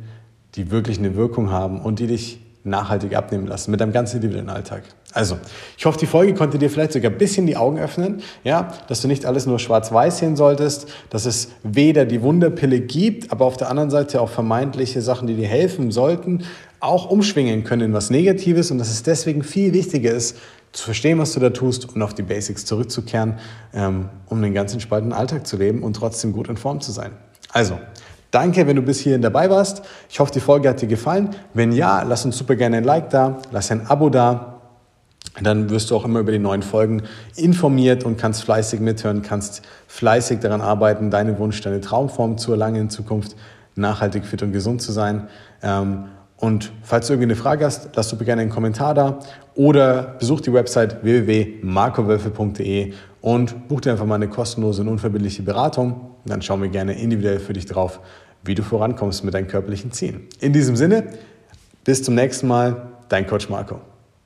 die 0.55 0.71
wirklich 0.71 0.99
eine 0.99 1.15
Wirkung 1.15 1.51
haben 1.51 1.83
und 1.83 1.99
die 1.99 2.07
dich 2.07 2.41
nachhaltig 2.65 3.15
abnehmen 3.15 3.47
lassen 3.47 3.73
mit 3.73 3.81
deinem 3.81 3.93
ganz 3.93 4.15
individuellen 4.15 4.49
Alltag. 4.49 4.85
Also, 5.13 5.37
ich 5.77 5.85
hoffe, 5.85 5.99
die 5.99 6.07
Folge 6.07 6.33
konnte 6.33 6.59
dir 6.59 6.71
vielleicht 6.71 6.93
sogar 6.93 7.11
ein 7.11 7.19
bisschen 7.19 7.47
die 7.47 7.57
Augen 7.57 7.79
öffnen, 7.79 8.23
ja, 8.45 8.73
dass 8.89 9.03
du 9.03 9.09
nicht 9.09 9.27
alles 9.27 9.47
nur 9.47 9.59
schwarz-weiß 9.59 10.19
sehen 10.19 10.37
solltest, 10.37 10.87
dass 11.11 11.27
es 11.27 11.51
weder 11.63 12.07
die 12.07 12.23
Wunderpille 12.23 12.81
gibt, 12.81 13.33
aber 13.33 13.45
auf 13.45 13.57
der 13.57 13.69
anderen 13.69 13.91
Seite 13.91 14.21
auch 14.21 14.31
vermeintliche 14.31 15.03
Sachen, 15.03 15.27
die 15.27 15.35
dir 15.35 15.49
helfen 15.49 15.91
sollten, 15.91 16.45
auch 16.83 17.11
umschwingen 17.11 17.65
können 17.65 17.83
in 17.83 17.93
was 17.93 18.11
Negatives 18.11 18.71
und 18.71 18.79
dass 18.79 18.91
es 18.91 19.03
deswegen 19.03 19.43
viel 19.43 19.73
wichtiger 19.73 20.13
ist, 20.13 20.37
zu 20.73 20.85
verstehen, 20.85 21.19
was 21.19 21.33
du 21.33 21.41
da 21.41 21.51
tust 21.51 21.95
und 21.95 22.03
auf 22.03 22.15
die 22.15 22.23
Basics 22.23 22.65
zurückzukehren, 22.65 23.39
ähm, 23.75 24.09
um 24.27 24.43
den 24.43 24.55
ganz 24.55 24.73
entspannten 24.73 25.13
Alltag 25.13 25.47
zu 25.47 25.57
leben 25.57 25.83
und 25.83 25.95
trotzdem 25.95 26.33
gut 26.33 26.49
in 26.49 26.57
Form 26.57 26.81
zu 26.81 26.93
sein. 26.93 27.13
Also, 27.53 27.79
Danke, 28.33 28.67
wenn 28.67 28.77
du 28.77 28.83
bis 28.83 29.01
hierhin 29.01 29.21
dabei 29.21 29.51
warst. 29.51 29.83
Ich 30.09 30.19
hoffe, 30.19 30.33
die 30.33 30.41
Folge 30.41 30.67
hat 30.71 30.81
dir 30.81 30.89
gefallen. 30.89 31.37
Wenn 31.53 31.71
ja, 31.71 32.03
lass 32.03 32.25
uns 32.25 32.39
super 32.39 32.57
gerne 32.57 32.79
ein 32.79 32.85
Like 32.85 33.11
da, 33.11 33.37
lass 33.51 33.71
ein 33.71 33.87
Abo 33.89 34.09
da. 34.09 34.63
Dann 35.43 35.69
wirst 35.69 35.91
du 35.91 35.97
auch 35.97 36.07
immer 36.07 36.21
über 36.21 36.33
die 36.33 36.39
neuen 36.39 36.63
Folgen 36.63 37.03
informiert 37.37 38.05
und 38.05 38.17
kannst 38.17 38.45
fleißig 38.45 38.81
mithören, 38.81 39.21
kannst 39.21 39.61
fleißig 39.87 40.41
daran 40.41 40.63
arbeiten, 40.63 41.11
deine 41.11 41.39
Wunsch, 41.39 41.61
deine 41.61 41.83
Traumform 41.83 42.39
zu 42.39 42.53
erlangen 42.53 42.81
in 42.81 42.91
Zukunft, 42.91 43.37
nachhaltig 43.75 44.25
fit 44.25 44.43
und 44.43 44.53
gesund 44.53 44.81
zu 44.81 44.93
sein. 44.93 45.29
Ähm, 45.63 46.07
und 46.43 46.73
falls 46.83 47.07
du 47.07 47.13
irgendwie 47.13 47.27
eine 47.27 47.37
Frage 47.37 47.65
hast, 47.65 47.91
lass 47.95 48.09
super 48.09 48.25
gerne 48.25 48.43
einen 48.43 48.51
Kommentar 48.51 48.95
da 48.95 49.21
oder 49.55 50.17
besuch 50.19 50.41
die 50.41 50.53
Website 50.53 51.05
www.markowölfe.de 51.05 52.95
und 53.21 53.69
buch 53.69 53.81
dir 53.81 53.93
einfach 53.93 54.07
mal 54.07 54.17
eine 54.17 54.27
kostenlose 54.27 54.83
und 54.83 54.89
unverbindliche 54.89 55.45
Beratung. 55.45 56.17
Dann 56.27 56.43
schauen 56.43 56.61
wir 56.61 56.69
gerne 56.69 57.01
individuell 57.01 57.39
für 57.39 57.53
dich 57.53 57.67
drauf, 57.67 58.01
wie 58.43 58.57
du 58.57 58.65
vorankommst 58.65 59.23
mit 59.23 59.35
deinen 59.35 59.47
körperlichen 59.47 59.93
Zielen. 59.93 60.27
In 60.41 60.53
diesem 60.53 60.75
Sinne, 60.75 61.05
bis 61.85 62.03
zum 62.03 62.17
nächsten 62.17 62.49
Mal, 62.49 62.89
dein 63.09 63.29
Coach 63.29 63.49
Marco. 63.49 63.92